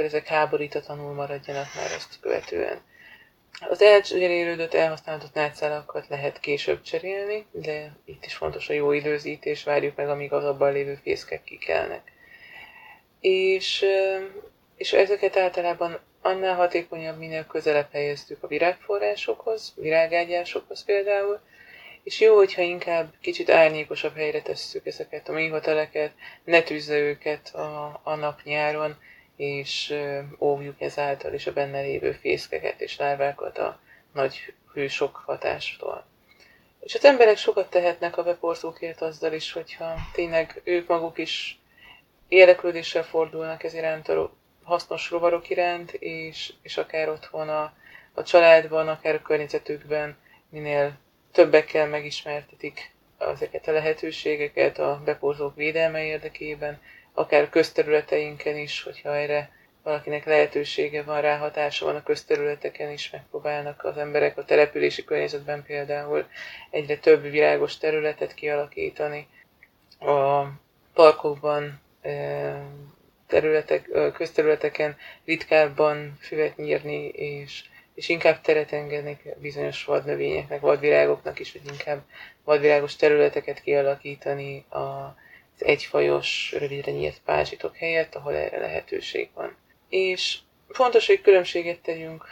[0.00, 2.80] akkor ezek háborítatlanul maradjanak már ezt követően.
[3.68, 9.96] Az elcserélődött, elhasználódott nátszálakat lehet később cserélni, de itt is fontos a jó időzítés, várjuk
[9.96, 12.12] meg, amíg az abban lévő fészkek kikelnek.
[13.20, 13.84] És,
[14.76, 21.40] és ezeket általában annál hatékonyabb, minél közelebb helyeztük a virágforrásokhoz, virágágyásokhoz például,
[22.02, 26.12] és jó, hogyha inkább kicsit árnyékosabb helyre tesszük ezeket a méhoteleket,
[26.44, 28.96] ne tűzze őket a, a nap nyáron,
[29.40, 29.94] és
[30.38, 33.80] óvjuk ezáltal is a benne lévő fészkeket és lárvákat a
[34.12, 36.04] nagy hősok hatástól.
[36.80, 41.60] És az emberek sokat tehetnek a beporzókért azzal is, hogyha tényleg ők maguk is
[42.28, 44.32] érdeklődéssel fordulnak ez iránt a
[44.62, 47.72] hasznos rovarok iránt, és, és akár otthon a,
[48.14, 50.16] a családban, akár a környezetükben
[50.48, 50.98] minél
[51.32, 56.80] többekkel megismertetik ezeket a lehetőségeket a beporzók védelme érdekében,
[57.12, 59.50] akár közterületeinken is, hogyha erre
[59.82, 65.62] valakinek lehetősége van, rá hatása van a közterületeken is, megpróbálnak az emberek a települési környezetben
[65.62, 66.26] például
[66.70, 69.26] egyre több világos területet kialakítani.
[69.98, 70.44] A
[70.94, 71.80] parkokban,
[73.26, 81.60] területek, közterületeken ritkábban füvet nyírni, és, és inkább teret engedni bizonyos vadnövényeknek, vadvirágoknak is, hogy
[81.70, 82.02] inkább
[82.44, 85.16] vadvirágos területeket kialakítani a
[85.62, 89.56] egyfajos, rövidre nyílt pázsitok helyett, ahol erre lehetőség van.
[89.88, 90.38] És
[90.68, 92.24] fontos, hogy különbséget tegyünk,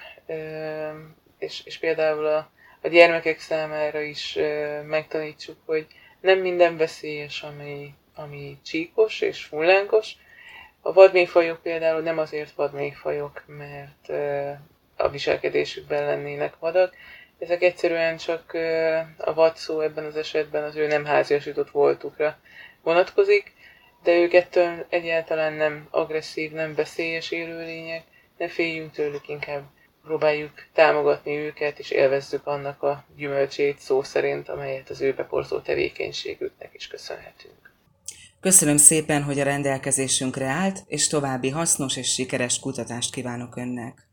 [1.38, 2.50] és, és például a,
[2.82, 4.38] a gyermekek számára is
[4.86, 5.86] megtanítsuk, hogy
[6.20, 10.12] nem minden veszélyes, ami, ami csíkos és fullánkos.
[10.80, 14.08] A vadméhfajok például nem azért vadméhfajok, mert
[14.96, 16.94] a viselkedésükben lennének vadak,
[17.38, 18.54] ezek egyszerűen csak
[19.16, 22.38] a vad szó ebben az esetben az ő nem háziasított voltukra
[22.88, 23.52] vonatkozik,
[24.02, 28.02] de ők ettől egyáltalán nem agresszív, nem veszélyes élőlények,
[28.38, 29.62] ne féljünk tőlük, inkább
[30.04, 36.70] próbáljuk támogatni őket, és élvezzük annak a gyümölcsét szó szerint, amelyet az ő beporzó tevékenységüknek
[36.72, 37.72] is köszönhetünk.
[38.40, 44.08] Köszönöm szépen, hogy a rendelkezésünkre állt, és további hasznos és sikeres kutatást kívánok Önnek.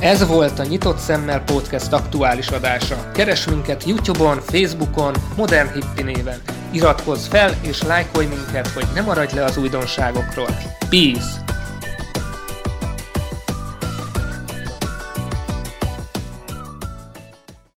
[0.00, 3.10] Ez volt a Nyitott Szemmel Podcast aktuális adása.
[3.12, 6.40] Keres minket Youtube-on, Facebookon, Modern Hippi néven.
[6.70, 10.56] Iratkozz fel és lájkolj minket, hogy ne maradj le az újdonságokról.
[10.88, 11.45] Peace!